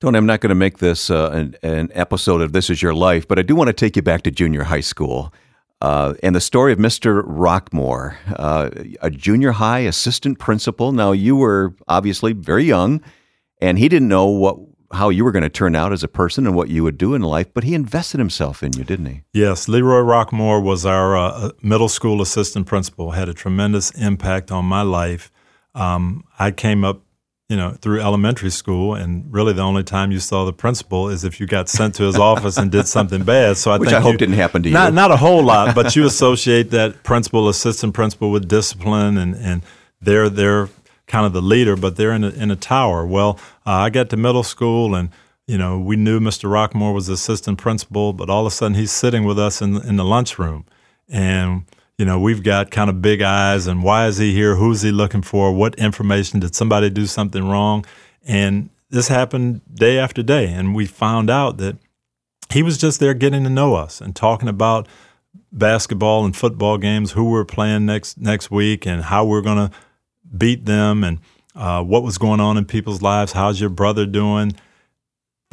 Tony, 0.03 0.19
I'm 0.19 0.27
not 0.27 0.41
going 0.41 0.49
to 0.49 0.57
make 0.57 0.79
this 0.79 1.11
uh, 1.11 1.31
an, 1.31 1.55
an, 1.62 1.88
episode 1.95 2.43
of 2.43 2.53
This 2.53 2.71
Is 2.71 2.83
Your 2.83 2.93
Life, 2.93 3.29
but 3.29 3.38
I 3.38 3.43
do 3.43 3.55
want 3.55 3.69
to 3.69 3.73
take 3.73 3.95
you 3.95 4.03
back 4.03 4.23
to 4.23 4.33
junior 4.33 4.65
high 4.65 4.81
school. 4.81 5.33
Uh, 5.81 6.15
and 6.25 6.35
the 6.35 6.41
story 6.41 6.73
of 6.73 6.81
Mr. 6.81 7.23
Rockmore, 7.23 8.17
uh, 8.35 8.71
a 9.01 9.11
junior 9.11 9.53
high 9.53 9.79
assistant 9.79 10.41
principal. 10.41 10.91
Now, 10.91 11.12
you 11.12 11.37
were 11.37 11.77
obviously 11.87 12.33
very 12.33 12.65
young, 12.65 13.01
and 13.61 13.79
he 13.79 13.88
didn't 13.88 14.09
know 14.09 14.27
what 14.27 14.59
how 14.91 15.09
you 15.09 15.23
were 15.23 15.31
going 15.31 15.45
to 15.45 15.49
turn 15.49 15.77
out 15.77 15.93
as 15.93 16.03
a 16.03 16.09
person 16.09 16.49
and 16.49 16.57
what 16.57 16.69
you 16.69 16.83
would 16.83 16.99
do 16.99 17.15
in 17.15 17.23
life, 17.23 17.55
but 17.55 17.62
he 17.62 17.73
invested 17.73 18.19
himself 18.19 18.65
in 18.65 18.73
you, 18.73 18.83
didn't 18.83 19.07
he? 19.07 19.23
Yes, 19.33 19.69
Leroy 19.69 20.01
Rockmore 20.01 20.61
was 20.61 20.85
our 20.85 21.17
uh, 21.17 21.51
middle 21.62 21.88
school 21.88 22.21
assistant 22.21 22.67
principal. 22.67 23.12
Had 23.12 23.29
a 23.29 23.35
tremendous 23.35 23.93
impact 23.93 24.51
on 24.51 24.65
my 24.65 24.83
life. 24.83 25.31
Um, 25.77 26.25
I 26.41 26.51
came 26.51 26.85
up 26.85 27.03
you 27.53 27.59
know, 27.59 27.73
through 27.83 28.01
elementary 28.01 28.51
school, 28.51 28.95
and 28.95 29.31
really 29.31 29.53
the 29.53 29.61
only 29.61 29.85
time 29.85 30.11
you 30.11 30.21
saw 30.21 30.47
the 30.47 30.55
principal 30.55 31.11
is 31.11 31.23
if 31.23 31.38
you 31.38 31.47
got 31.47 31.69
sent 31.69 31.95
to 31.97 32.05
his 32.05 32.17
office 32.17 32.57
and 32.57 32.73
did 32.73 32.88
something 32.88 33.25
bad. 33.25 33.59
So 33.59 33.71
I 33.71 33.77
Which 33.77 33.91
think 33.91 33.99
I 33.99 34.01
hope 34.01 34.12
you, 34.12 34.19
didn't 34.19 34.37
happen 34.37 34.62
to 34.62 34.71
not, 34.71 34.88
you. 34.88 34.95
Not 34.95 35.11
a 35.11 35.19
whole 35.19 35.43
lot, 35.43 35.75
but 35.75 35.95
you 35.95 36.07
associate 36.07 36.71
that 36.71 37.03
principal, 37.03 37.51
assistant 37.51 37.93
principal 37.93 38.31
with 38.31 38.49
discipline, 38.49 39.19
and 39.19 39.35
and 39.35 39.61
they're 40.01 40.31
they're 40.31 40.71
kind 41.07 41.27
of 41.27 41.35
the 41.35 41.43
leader, 41.43 41.77
but 41.77 41.97
they're 41.97 42.15
in 42.15 42.25
a, 42.25 42.31
in 42.31 42.51
a 42.51 42.57
tower. 42.57 43.05
Well, 43.05 43.38
uh, 43.67 43.73
I 43.73 43.91
got 43.91 44.09
to 44.09 44.17
middle 44.17 44.45
school, 44.45 44.95
and 44.95 45.11
you 45.47 45.59
know, 45.59 45.79
we 45.79 45.97
knew 45.97 46.21
Mr. 46.21 46.49
Rockmore 46.49 46.95
was 46.95 47.11
assistant 47.11 47.59
principal, 47.59 48.15
but 48.15 48.31
all 48.31 48.47
of 48.47 48.51
a 48.51 48.57
sudden 48.57 48.79
he's 48.79 48.93
sitting 48.93 49.25
with 49.25 49.38
us 49.38 49.61
in 49.61 49.77
in 49.87 49.97
the 49.97 50.07
lunchroom, 50.07 50.65
and 51.07 51.65
you 52.03 52.07
know, 52.07 52.19
we've 52.19 52.43
got 52.43 52.73
kind 52.73 52.91
of 52.91 53.01
big 53.01 53.23
eyes 53.23 53.69
and 53.69 53.85
why 53.85 54.09
is 54.09 54.19
he 54.19 54.33
here? 54.33 54.57
Who's 54.57 54.83
he 54.83 54.91
looking 54.91 55.23
for? 55.23 55.53
What 55.53 55.77
information? 55.77 56.41
Did 56.41 56.53
somebody 56.53 56.91
do 56.91 57.07
something 57.07 57.49
wrong? 57.49 57.87
And 58.27 58.71
this 58.91 59.07
happened 59.07 59.61
day 59.73 60.01
after 60.01 60.21
day. 60.21 60.53
And 60.53 60.75
we 60.75 60.85
found 60.85 61.31
out 61.31 61.59
that 61.59 61.77
he 62.51 62.61
was 62.65 62.77
just 62.77 62.99
there 62.99 63.15
getting 63.15 63.45
to 63.45 63.51
know 63.51 63.77
us 63.77 64.01
and 64.01 64.17
talking 64.17 64.49
about 64.49 64.88
basketball 65.53 66.25
and 66.25 66.37
football 66.37 66.77
games, 66.77 67.12
who 67.12 67.31
we're 67.31 67.45
playing 67.45 67.87
next 67.87 68.19
next 68.19 68.51
week, 68.51 68.85
and 68.85 69.03
how 69.05 69.25
we're 69.25 69.41
going 69.41 69.69
to 69.69 69.77
beat 70.37 70.65
them, 70.65 71.05
and 71.05 71.21
uh, 71.55 71.85
what 71.85 72.03
was 72.03 72.19
going 72.19 72.41
on 72.41 72.57
in 72.57 72.65
people's 72.65 73.01
lives. 73.01 73.31
How's 73.31 73.61
your 73.61 73.71
brother 73.71 74.07
doing? 74.07 74.55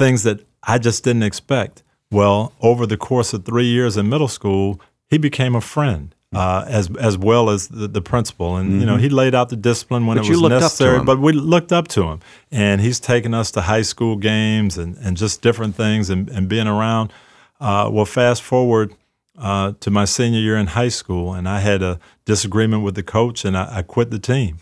Things 0.00 0.24
that 0.24 0.44
I 0.64 0.78
just 0.78 1.04
didn't 1.04 1.22
expect. 1.22 1.84
Well, 2.10 2.54
over 2.60 2.86
the 2.86 2.96
course 2.96 3.32
of 3.32 3.44
three 3.44 3.66
years 3.66 3.96
in 3.96 4.08
middle 4.08 4.26
school, 4.26 4.80
he 5.08 5.16
became 5.16 5.54
a 5.54 5.60
friend 5.60 6.12
uh, 6.32 6.64
as 6.68 6.90
as 6.96 7.18
well 7.18 7.50
as 7.50 7.68
the, 7.68 7.88
the 7.88 8.00
principal. 8.00 8.56
And 8.56 8.70
mm-hmm. 8.70 8.80
you 8.80 8.86
know, 8.86 8.94
mm-hmm. 8.94 9.02
he 9.02 9.08
laid 9.08 9.34
out 9.34 9.48
the 9.48 9.56
discipline 9.56 10.06
when 10.06 10.16
but 10.16 10.26
it 10.26 10.30
was 10.30 10.42
necessary. 10.42 11.02
But 11.02 11.18
we 11.18 11.32
looked 11.32 11.72
up 11.72 11.88
to 11.88 12.04
him, 12.04 12.20
and 12.50 12.80
he's 12.80 13.00
taken 13.00 13.34
us 13.34 13.50
to 13.52 13.62
high 13.62 13.82
school 13.82 14.16
games 14.16 14.78
and, 14.78 14.96
and 14.98 15.16
just 15.16 15.42
different 15.42 15.74
things 15.74 16.10
and, 16.10 16.28
and 16.30 16.48
being 16.48 16.68
around. 16.68 17.12
Uh, 17.60 17.90
well, 17.92 18.04
fast 18.04 18.42
forward 18.42 18.94
uh, 19.38 19.72
to 19.80 19.90
my 19.90 20.04
senior 20.04 20.40
year 20.40 20.56
in 20.56 20.68
high 20.68 20.88
school, 20.88 21.34
and 21.34 21.48
I 21.48 21.60
had 21.60 21.82
a 21.82 21.98
disagreement 22.24 22.84
with 22.84 22.94
the 22.94 23.02
coach, 23.02 23.44
and 23.44 23.56
I, 23.56 23.78
I 23.78 23.82
quit 23.82 24.10
the 24.10 24.18
team. 24.18 24.58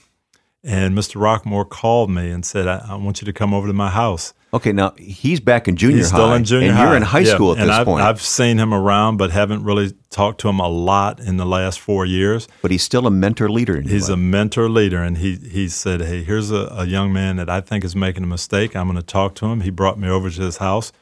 And 0.64 0.96
Mr. 0.96 1.20
Rockmore 1.20 1.68
called 1.68 2.10
me 2.10 2.30
and 2.30 2.44
said, 2.44 2.66
I, 2.66 2.84
I 2.88 2.94
want 2.96 3.20
you 3.20 3.26
to 3.26 3.32
come 3.32 3.54
over 3.54 3.66
to 3.66 3.72
my 3.72 3.90
house. 3.90 4.34
Okay, 4.52 4.72
now 4.72 4.94
he's 4.96 5.40
back 5.40 5.68
in 5.68 5.76
junior 5.76 5.98
he's 5.98 6.10
high. 6.10 6.16
Still 6.16 6.32
in 6.32 6.44
junior 6.44 6.68
and 6.68 6.76
high. 6.76 6.84
you're 6.84 6.96
in 6.96 7.02
high 7.02 7.18
yeah. 7.20 7.34
school 7.34 7.52
at 7.52 7.58
and 7.58 7.68
this 7.68 7.76
I've, 7.76 7.84
point. 7.86 8.02
I've 8.02 8.22
seen 8.22 8.56
him 8.58 8.72
around, 8.72 9.18
but 9.18 9.30
haven't 9.30 9.62
really 9.62 9.92
talked 10.08 10.40
to 10.40 10.48
him 10.48 10.58
a 10.58 10.68
lot 10.68 11.20
in 11.20 11.36
the 11.36 11.44
last 11.44 11.80
four 11.80 12.06
years. 12.06 12.48
But 12.62 12.70
he's 12.70 12.82
still 12.82 13.06
a 13.06 13.10
mentor 13.10 13.50
leader. 13.50 13.78
he's 13.80 14.08
life. 14.08 14.14
a 14.14 14.16
mentor 14.16 14.70
leader, 14.70 15.02
and 15.02 15.18
he 15.18 15.36
he 15.36 15.68
said, 15.68 16.00
"Hey, 16.00 16.22
here's 16.22 16.50
a, 16.50 16.66
a 16.70 16.86
young 16.86 17.12
man 17.12 17.36
that 17.36 17.50
I 17.50 17.60
think 17.60 17.84
is 17.84 17.94
making 17.94 18.24
a 18.24 18.26
mistake. 18.26 18.74
I'm 18.74 18.86
going 18.86 18.96
to 18.96 19.02
talk 19.02 19.34
to 19.36 19.46
him." 19.46 19.60
He 19.60 19.70
brought 19.70 19.98
me 19.98 20.08
over 20.08 20.30
to 20.30 20.40
his 20.40 20.56
house. 20.56 20.92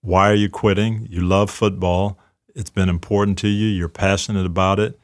Why 0.00 0.30
are 0.30 0.34
you 0.34 0.48
quitting? 0.48 1.06
You 1.10 1.20
love 1.20 1.50
football. 1.50 2.18
It's 2.54 2.70
been 2.70 2.88
important 2.88 3.36
to 3.38 3.48
you. 3.48 3.66
You're 3.66 3.90
passionate 3.90 4.46
about 4.46 4.80
it. 4.80 4.98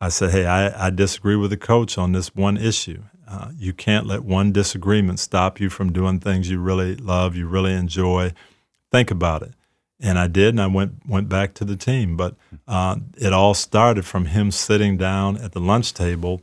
I 0.00 0.08
said, 0.08 0.32
"Hey, 0.32 0.46
I, 0.46 0.88
I 0.88 0.90
disagree 0.90 1.36
with 1.36 1.50
the 1.50 1.56
coach 1.56 1.96
on 1.96 2.10
this 2.10 2.34
one 2.34 2.56
issue, 2.56 3.04
uh, 3.28 3.50
you 3.56 3.72
can't 3.72 4.06
let 4.06 4.24
one 4.24 4.52
disagreement 4.52 5.18
stop 5.18 5.60
you 5.60 5.68
from 5.68 5.92
doing 5.92 6.20
things 6.20 6.48
you 6.50 6.60
really 6.60 6.94
love, 6.96 7.34
you 7.34 7.46
really 7.46 7.72
enjoy. 7.72 8.32
Think 8.92 9.10
about 9.10 9.42
it. 9.42 9.52
And 9.98 10.18
I 10.18 10.26
did, 10.26 10.48
and 10.48 10.60
I 10.60 10.66
went 10.66 11.08
went 11.08 11.28
back 11.28 11.54
to 11.54 11.64
the 11.64 11.76
team. 11.76 12.16
But 12.16 12.36
uh, 12.68 12.96
it 13.16 13.32
all 13.32 13.54
started 13.54 14.04
from 14.04 14.26
him 14.26 14.50
sitting 14.50 14.96
down 14.96 15.38
at 15.38 15.52
the 15.52 15.60
lunch 15.60 15.94
table 15.94 16.42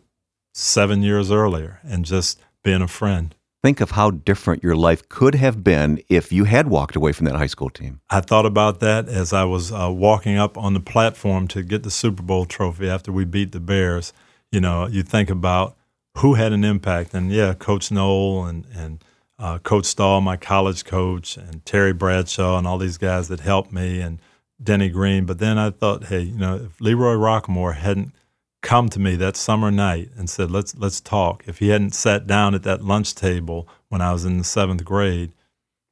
seven 0.53 1.03
years 1.03 1.31
earlier 1.31 1.79
and 1.83 2.03
just 2.03 2.41
being 2.63 2.81
a 2.81 2.87
friend. 2.87 3.35
Think 3.61 3.79
of 3.79 3.91
how 3.91 4.11
different 4.11 4.61
your 4.61 4.75
life 4.75 5.07
could 5.07 5.35
have 5.35 5.63
been 5.63 6.01
if 6.09 6.33
you 6.33 6.43
had 6.43 6.67
walked 6.67 6.97
away 6.97 7.13
from 7.13 7.27
that 7.27 7.35
high 7.35 7.47
school 7.47 7.69
team. 7.69 8.01
I 8.09 8.19
thought 8.19 8.45
about 8.45 8.81
that 8.81 9.07
as 9.07 9.31
I 9.31 9.45
was 9.45 9.71
uh, 9.71 9.89
walking 9.89 10.37
up 10.37 10.57
on 10.57 10.73
the 10.73 10.81
platform 10.81 11.47
to 11.49 11.63
get 11.63 11.83
the 11.83 11.91
Super 11.91 12.23
Bowl 12.23 12.45
trophy 12.45 12.89
after 12.89 13.11
we 13.11 13.23
beat 13.23 13.53
the 13.53 13.61
Bears. 13.61 14.11
You 14.51 14.59
know, 14.59 14.87
you 14.87 15.01
think 15.01 15.29
about 15.29 15.77
who 16.17 16.35
had 16.35 16.53
an 16.53 16.63
impact. 16.63 17.13
And 17.13 17.31
yeah, 17.31 17.53
Coach 17.53 17.91
Noll 17.91 18.45
and 18.45 18.65
and 18.73 19.03
uh, 19.39 19.59
Coach 19.59 19.85
Stoll, 19.85 20.21
my 20.21 20.37
college 20.37 20.85
coach, 20.85 21.37
and 21.37 21.65
Terry 21.65 21.93
Bradshaw, 21.93 22.57
and 22.57 22.67
all 22.67 22.77
these 22.77 22.97
guys 22.97 23.27
that 23.27 23.39
helped 23.39 23.71
me, 23.71 23.99
and 23.99 24.19
Denny 24.61 24.89
Green. 24.89 25.25
But 25.25 25.39
then 25.39 25.57
I 25.57 25.71
thought, 25.71 26.05
hey, 26.05 26.21
you 26.21 26.37
know, 26.37 26.55
if 26.55 26.79
Leroy 26.79 27.15
Rockmore 27.15 27.75
hadn't 27.75 28.13
come 28.61 28.87
to 28.89 28.99
me 28.99 29.15
that 29.17 29.35
summer 29.35 29.71
night 29.71 30.09
and 30.15 30.29
said, 30.29 30.49
let's 30.49 30.75
let's 30.75 31.01
talk, 31.01 31.43
if 31.47 31.59
he 31.59 31.69
hadn't 31.69 31.93
sat 31.93 32.27
down 32.27 32.55
at 32.55 32.63
that 32.63 32.83
lunch 32.83 33.15
table 33.15 33.67
when 33.89 34.01
I 34.01 34.13
was 34.13 34.23
in 34.23 34.37
the 34.37 34.43
seventh 34.43 34.85
grade, 34.85 35.33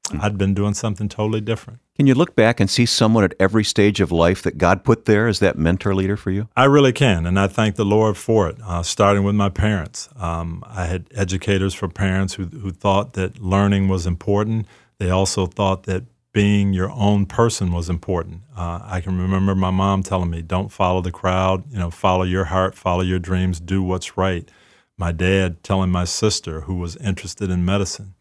mm-hmm. 0.07 0.21
I'd 0.21 0.37
been 0.37 0.53
doing 0.53 0.73
something 0.73 1.09
totally 1.09 1.41
different. 1.41 1.79
Can 2.01 2.07
you 2.07 2.15
look 2.15 2.35
back 2.35 2.59
and 2.59 2.67
see 2.67 2.87
someone 2.87 3.23
at 3.23 3.35
every 3.39 3.63
stage 3.63 4.01
of 4.01 4.11
life 4.11 4.41
that 4.41 4.57
God 4.57 4.83
put 4.83 5.05
there 5.05 5.27
as 5.27 5.37
that 5.37 5.55
mentor 5.55 5.93
leader 5.93 6.17
for 6.17 6.31
you? 6.31 6.49
I 6.57 6.63
really 6.63 6.93
can, 6.93 7.27
and 7.27 7.39
I 7.39 7.45
thank 7.45 7.75
the 7.75 7.85
Lord 7.85 8.17
for 8.17 8.49
it, 8.49 8.57
uh, 8.65 8.81
starting 8.81 9.23
with 9.23 9.35
my 9.35 9.49
parents. 9.49 10.09
Um, 10.15 10.63
I 10.65 10.87
had 10.87 11.05
educators 11.13 11.75
for 11.75 11.87
parents 11.87 12.33
who, 12.33 12.45
who 12.45 12.71
thought 12.71 13.13
that 13.13 13.39
learning 13.39 13.87
was 13.87 14.07
important. 14.07 14.65
They 14.97 15.11
also 15.11 15.45
thought 15.45 15.83
that 15.83 16.05
being 16.33 16.73
your 16.73 16.89
own 16.89 17.27
person 17.27 17.71
was 17.71 17.87
important. 17.87 18.41
Uh, 18.57 18.79
I 18.83 18.99
can 18.99 19.21
remember 19.21 19.53
my 19.53 19.69
mom 19.69 20.01
telling 20.01 20.31
me, 20.31 20.41
"Don't 20.41 20.71
follow 20.71 21.01
the 21.01 21.11
crowd. 21.11 21.65
You 21.71 21.77
know, 21.77 21.91
follow 21.91 22.23
your 22.23 22.45
heart, 22.45 22.73
follow 22.73 23.03
your 23.03 23.19
dreams, 23.19 23.59
do 23.59 23.83
what's 23.83 24.17
right." 24.17 24.49
My 24.97 25.11
dad 25.11 25.61
telling 25.61 25.91
my 25.91 26.05
sister, 26.05 26.61
who 26.61 26.77
was 26.77 26.95
interested 26.95 27.51
in 27.51 27.63
medicine, 27.63 28.15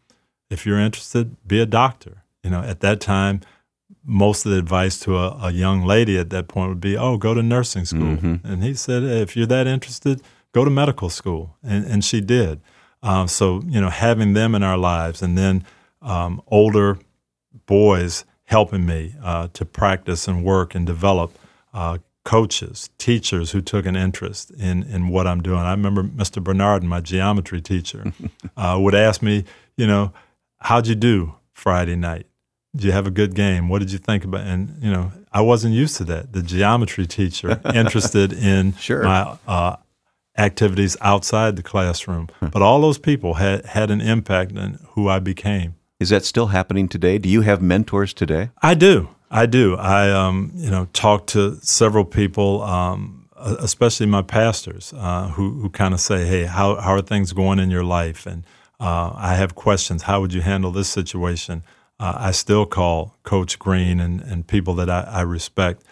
"If 0.51 0.67
you're 0.67 0.77
interested, 0.77 1.35
be 1.47 1.59
a 1.59 1.65
doctor." 1.65 2.21
You 2.43 2.51
know, 2.51 2.61
at 2.61 2.81
that 2.81 2.99
time, 2.99 3.41
most 4.03 4.45
of 4.45 4.51
the 4.51 4.57
advice 4.57 4.99
to 5.01 5.17
a, 5.17 5.47
a 5.47 5.51
young 5.51 5.83
lady 5.85 6.17
at 6.17 6.29
that 6.31 6.47
point 6.47 6.69
would 6.69 6.81
be, 6.81 6.97
"Oh, 6.97 7.17
go 7.17 7.33
to 7.33 7.43
nursing 7.43 7.85
school." 7.85 8.17
Mm-hmm. 8.17 8.45
And 8.45 8.63
he 8.63 8.73
said, 8.73 9.03
hey, 9.03 9.21
"If 9.21 9.35
you're 9.35 9.47
that 9.47 9.67
interested, 9.67 10.21
go 10.53 10.65
to 10.65 10.71
medical 10.71 11.09
school," 11.09 11.57
and 11.63 11.85
and 11.85 12.03
she 12.03 12.21
did. 12.21 12.61
Um, 13.03 13.27
so 13.27 13.61
you 13.65 13.81
know, 13.81 13.89
having 13.89 14.33
them 14.33 14.55
in 14.55 14.63
our 14.63 14.77
lives, 14.77 15.21
and 15.21 15.37
then 15.37 15.65
um, 16.01 16.41
older 16.47 16.97
boys 17.65 18.25
helping 18.45 18.85
me 18.85 19.15
uh, 19.23 19.47
to 19.53 19.65
practice 19.65 20.27
and 20.27 20.43
work 20.43 20.75
and 20.75 20.85
develop 20.85 21.37
uh, 21.73 21.97
coaches, 22.23 22.89
teachers 22.97 23.51
who 23.51 23.61
took 23.61 23.85
an 23.85 23.95
interest 23.95 24.51
in, 24.51 24.83
in 24.83 25.07
what 25.07 25.25
I'm 25.25 25.41
doing. 25.41 25.59
I 25.59 25.71
remember 25.71 26.03
Mr. 26.03 26.43
Bernard, 26.43 26.83
my 26.83 26.99
geometry 26.99 27.61
teacher, 27.61 28.11
uh, 28.57 28.77
would 28.79 28.93
ask 28.93 29.21
me, 29.21 29.45
you 29.77 29.87
know, 29.87 30.13
how'd 30.59 30.87
you 30.87 30.95
do 30.95 31.35
Friday 31.53 31.95
night? 31.95 32.27
Did 32.75 32.85
you 32.85 32.91
have 32.93 33.05
a 33.05 33.11
good 33.11 33.35
game? 33.35 33.67
What 33.67 33.79
did 33.79 33.91
you 33.91 33.97
think 33.97 34.23
about? 34.23 34.41
And 34.47 34.81
you 34.81 34.91
know, 34.91 35.11
I 35.31 35.41
wasn't 35.41 35.73
used 35.73 35.97
to 35.97 36.03
that. 36.05 36.33
The 36.33 36.41
geometry 36.41 37.05
teacher 37.05 37.59
interested 37.75 38.31
in 38.31 38.73
sure. 38.75 39.03
my 39.03 39.37
uh, 39.47 39.75
activities 40.37 40.95
outside 41.01 41.57
the 41.57 41.63
classroom, 41.63 42.29
but 42.39 42.61
all 42.61 42.79
those 42.81 42.97
people 42.97 43.35
had 43.35 43.65
had 43.65 43.91
an 43.91 43.99
impact 43.99 44.57
on 44.57 44.79
who 44.91 45.09
I 45.09 45.19
became. 45.19 45.75
Is 45.99 46.09
that 46.09 46.25
still 46.25 46.47
happening 46.47 46.87
today? 46.87 47.17
Do 47.17 47.29
you 47.29 47.41
have 47.41 47.61
mentors 47.61 48.13
today? 48.13 48.49
I 48.61 48.73
do. 48.73 49.09
I 49.29 49.45
do. 49.45 49.75
I, 49.77 50.09
um, 50.09 50.51
you 50.55 50.71
know, 50.71 50.87
talk 50.93 51.27
to 51.27 51.57
several 51.61 52.05
people, 52.05 52.63
um, 52.63 53.29
especially 53.37 54.05
my 54.05 54.21
pastors, 54.21 54.93
uh, 54.97 55.29
who, 55.29 55.61
who 55.61 55.69
kind 55.69 55.93
of 55.93 55.99
say, 55.99 56.25
"Hey, 56.25 56.45
how 56.45 56.75
how 56.75 56.93
are 56.93 57.01
things 57.01 57.33
going 57.33 57.59
in 57.59 57.69
your 57.69 57.83
life?" 57.83 58.25
And 58.25 58.45
uh, 58.79 59.13
I 59.15 59.35
have 59.35 59.55
questions. 59.55 60.03
How 60.03 60.21
would 60.21 60.33
you 60.33 60.41
handle 60.41 60.71
this 60.71 60.89
situation? 60.89 61.63
Uh, 62.01 62.17
I 62.17 62.31
still 62.31 62.65
call 62.65 63.15
Coach 63.23 63.59
Green 63.59 63.99
and, 63.99 64.21
and 64.21 64.47
people 64.47 64.73
that 64.75 64.89
I, 64.89 65.01
I 65.01 65.21
respect. 65.21 65.83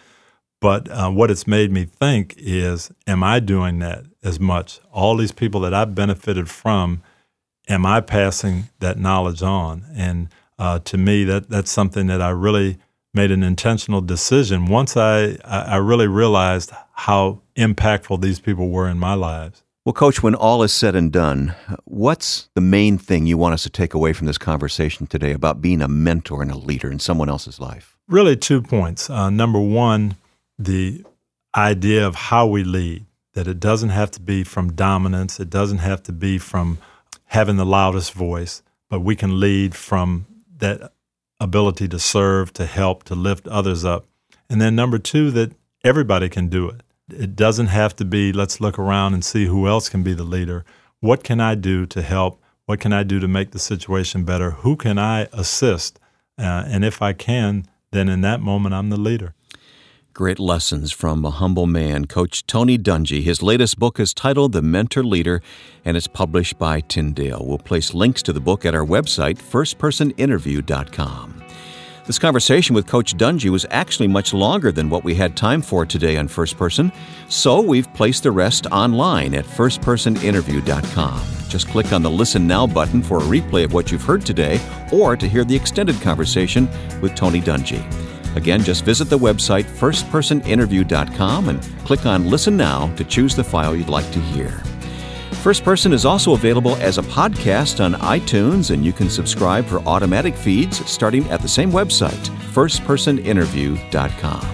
But 0.60 0.90
uh, 0.90 1.10
what 1.10 1.30
it's 1.30 1.46
made 1.46 1.70
me 1.70 1.84
think 1.84 2.34
is, 2.36 2.90
am 3.06 3.22
I 3.22 3.38
doing 3.40 3.78
that 3.78 4.04
as 4.22 4.40
much? 4.40 4.80
All 4.92 5.16
these 5.16 5.32
people 5.32 5.60
that 5.60 5.72
I've 5.72 5.94
benefited 5.94 6.50
from 6.50 7.02
am 7.68 7.86
I 7.86 8.00
passing 8.00 8.68
that 8.80 8.98
knowledge 8.98 9.42
on? 9.42 9.84
And 9.94 10.28
uh, 10.58 10.80
to 10.80 10.98
me, 10.98 11.24
that 11.24 11.48
that's 11.48 11.70
something 11.70 12.08
that 12.08 12.20
I 12.20 12.30
really 12.30 12.78
made 13.14 13.30
an 13.30 13.42
intentional 13.42 14.00
decision 14.00 14.66
once 14.66 14.96
I, 14.96 15.36
I 15.44 15.76
really 15.76 16.06
realized 16.06 16.72
how 16.92 17.40
impactful 17.56 18.20
these 18.20 18.40
people 18.40 18.68
were 18.68 18.88
in 18.88 18.98
my 18.98 19.14
lives. 19.14 19.62
Well, 19.90 19.94
Coach, 19.96 20.22
when 20.22 20.36
all 20.36 20.62
is 20.62 20.72
said 20.72 20.94
and 20.94 21.10
done, 21.10 21.56
what's 21.82 22.48
the 22.54 22.60
main 22.60 22.96
thing 22.96 23.26
you 23.26 23.36
want 23.36 23.54
us 23.54 23.64
to 23.64 23.70
take 23.70 23.92
away 23.92 24.12
from 24.12 24.28
this 24.28 24.38
conversation 24.38 25.08
today 25.08 25.32
about 25.32 25.60
being 25.60 25.82
a 25.82 25.88
mentor 25.88 26.42
and 26.42 26.50
a 26.52 26.56
leader 26.56 26.92
in 26.92 27.00
someone 27.00 27.28
else's 27.28 27.58
life? 27.58 27.98
Really, 28.06 28.36
two 28.36 28.62
points. 28.62 29.10
Uh, 29.10 29.30
number 29.30 29.58
one, 29.58 30.14
the 30.56 31.04
idea 31.56 32.06
of 32.06 32.14
how 32.14 32.46
we 32.46 32.62
lead, 32.62 33.04
that 33.34 33.48
it 33.48 33.58
doesn't 33.58 33.88
have 33.88 34.12
to 34.12 34.20
be 34.20 34.44
from 34.44 34.74
dominance, 34.74 35.40
it 35.40 35.50
doesn't 35.50 35.78
have 35.78 36.04
to 36.04 36.12
be 36.12 36.38
from 36.38 36.78
having 37.24 37.56
the 37.56 37.66
loudest 37.66 38.12
voice, 38.12 38.62
but 38.88 39.00
we 39.00 39.16
can 39.16 39.40
lead 39.40 39.74
from 39.74 40.24
that 40.58 40.92
ability 41.40 41.88
to 41.88 41.98
serve, 41.98 42.52
to 42.52 42.64
help, 42.64 43.02
to 43.02 43.16
lift 43.16 43.48
others 43.48 43.84
up. 43.84 44.06
And 44.48 44.60
then 44.60 44.76
number 44.76 45.00
two, 45.00 45.32
that 45.32 45.50
everybody 45.82 46.28
can 46.28 46.46
do 46.46 46.68
it. 46.68 46.82
It 47.12 47.36
doesn't 47.36 47.68
have 47.68 47.94
to 47.96 48.04
be, 48.04 48.32
let's 48.32 48.60
look 48.60 48.78
around 48.78 49.14
and 49.14 49.24
see 49.24 49.46
who 49.46 49.66
else 49.66 49.88
can 49.88 50.02
be 50.02 50.14
the 50.14 50.24
leader. 50.24 50.64
What 51.00 51.24
can 51.24 51.40
I 51.40 51.54
do 51.54 51.86
to 51.86 52.02
help? 52.02 52.42
What 52.66 52.80
can 52.80 52.92
I 52.92 53.02
do 53.02 53.18
to 53.20 53.28
make 53.28 53.50
the 53.50 53.58
situation 53.58 54.24
better? 54.24 54.52
Who 54.52 54.76
can 54.76 54.98
I 54.98 55.28
assist? 55.32 55.98
Uh, 56.38 56.64
and 56.66 56.84
if 56.84 57.02
I 57.02 57.12
can, 57.12 57.66
then 57.90 58.08
in 58.08 58.20
that 58.20 58.40
moment, 58.40 58.74
I'm 58.74 58.90
the 58.90 59.00
leader. 59.00 59.34
Great 60.12 60.38
lessons 60.38 60.92
from 60.92 61.24
a 61.24 61.30
humble 61.30 61.66
man, 61.66 62.04
Coach 62.06 62.46
Tony 62.46 62.76
Dungy. 62.76 63.22
His 63.22 63.42
latest 63.42 63.78
book 63.78 63.98
is 64.00 64.12
titled 64.12 64.52
The 64.52 64.60
Mentor 64.60 65.04
Leader, 65.04 65.40
and 65.84 65.96
it's 65.96 66.08
published 66.08 66.58
by 66.58 66.80
Tyndale. 66.80 67.46
We'll 67.46 67.58
place 67.58 67.94
links 67.94 68.22
to 68.24 68.32
the 68.32 68.40
book 68.40 68.64
at 68.64 68.74
our 68.74 68.84
website, 68.84 69.38
firstpersoninterview.com. 69.38 71.39
This 72.06 72.18
conversation 72.18 72.74
with 72.74 72.86
Coach 72.86 73.16
Dungy 73.16 73.50
was 73.50 73.66
actually 73.70 74.08
much 74.08 74.32
longer 74.32 74.72
than 74.72 74.90
what 74.90 75.04
we 75.04 75.14
had 75.14 75.36
time 75.36 75.62
for 75.62 75.84
today 75.84 76.16
on 76.16 76.28
First 76.28 76.56
Person, 76.56 76.90
so 77.28 77.60
we've 77.60 77.92
placed 77.94 78.22
the 78.22 78.30
rest 78.32 78.66
online 78.66 79.34
at 79.34 79.44
firstpersoninterview.com. 79.44 81.22
Just 81.48 81.68
click 81.68 81.92
on 81.92 82.02
the 82.02 82.10
Listen 82.10 82.46
Now 82.46 82.66
button 82.66 83.02
for 83.02 83.18
a 83.18 83.22
replay 83.22 83.64
of 83.64 83.72
what 83.72 83.92
you've 83.92 84.02
heard 84.02 84.24
today 84.24 84.60
or 84.92 85.16
to 85.16 85.28
hear 85.28 85.44
the 85.44 85.54
extended 85.54 86.00
conversation 86.00 86.68
with 87.00 87.14
Tony 87.14 87.40
Dungy. 87.40 87.84
Again, 88.36 88.62
just 88.62 88.84
visit 88.84 89.10
the 89.10 89.18
website 89.18 89.64
firstpersoninterview.com 89.64 91.48
and 91.48 91.62
click 91.84 92.06
on 92.06 92.28
Listen 92.28 92.56
Now 92.56 92.92
to 92.94 93.04
choose 93.04 93.34
the 93.36 93.44
file 93.44 93.76
you'd 93.76 93.88
like 93.88 94.10
to 94.12 94.20
hear. 94.20 94.62
First 95.40 95.64
Person 95.64 95.92
is 95.94 96.04
also 96.04 96.34
available 96.34 96.76
as 96.76 96.98
a 96.98 97.02
podcast 97.02 97.82
on 97.82 97.94
iTunes, 97.94 98.72
and 98.72 98.84
you 98.84 98.92
can 98.92 99.08
subscribe 99.08 99.64
for 99.64 99.78
automatic 99.80 100.36
feeds 100.36 100.84
starting 100.86 101.26
at 101.30 101.40
the 101.40 101.48
same 101.48 101.72
website, 101.72 102.28
firstpersoninterview.com. 102.52 104.46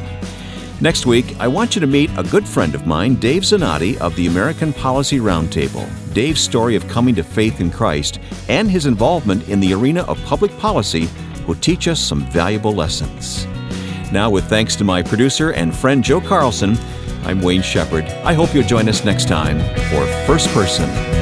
Next 0.81 1.05
week, 1.05 1.35
I 1.40 1.49
want 1.49 1.75
you 1.75 1.81
to 1.81 1.88
meet 1.88 2.11
a 2.16 2.22
good 2.22 2.46
friend 2.46 2.72
of 2.77 2.87
mine, 2.87 3.16
Dave 3.16 3.42
Zanotti 3.42 3.96
of 3.99 4.14
the 4.14 4.29
American 4.29 4.72
Policy 4.72 5.18
Roundtable. 5.18 5.88
Dave's 6.14 6.40
story 6.40 6.77
of 6.77 6.87
coming 6.87 7.16
to 7.16 7.25
faith 7.25 7.61
in 7.61 7.72
Christ 7.72 8.20
and 8.49 8.70
his 8.70 8.87
involvement 8.87 9.49
in 9.49 9.59
the 9.59 9.75
arena 9.75 10.03
of 10.03 10.22
public 10.25 10.57
policy 10.59 11.09
will 11.49 11.57
teach 11.57 11.88
us 11.88 11.99
some 11.99 12.31
valuable 12.31 12.72
lessons. 12.72 13.44
Now, 14.12 14.31
with 14.31 14.44
thanks 14.44 14.77
to 14.77 14.85
my 14.85 15.03
producer 15.03 15.51
and 15.51 15.75
friend 15.75 16.05
Joe 16.05 16.20
Carlson, 16.20 16.79
I'm 17.26 17.42
Wayne 17.42 17.60
Shepherd. 17.60 18.04
I 18.24 18.34
hope 18.34 18.54
you'll 18.54 18.62
join 18.62 18.88
us 18.88 19.04
next 19.04 19.26
time 19.26 19.58
for 19.90 20.06
First 20.28 20.48
Person. 20.50 21.15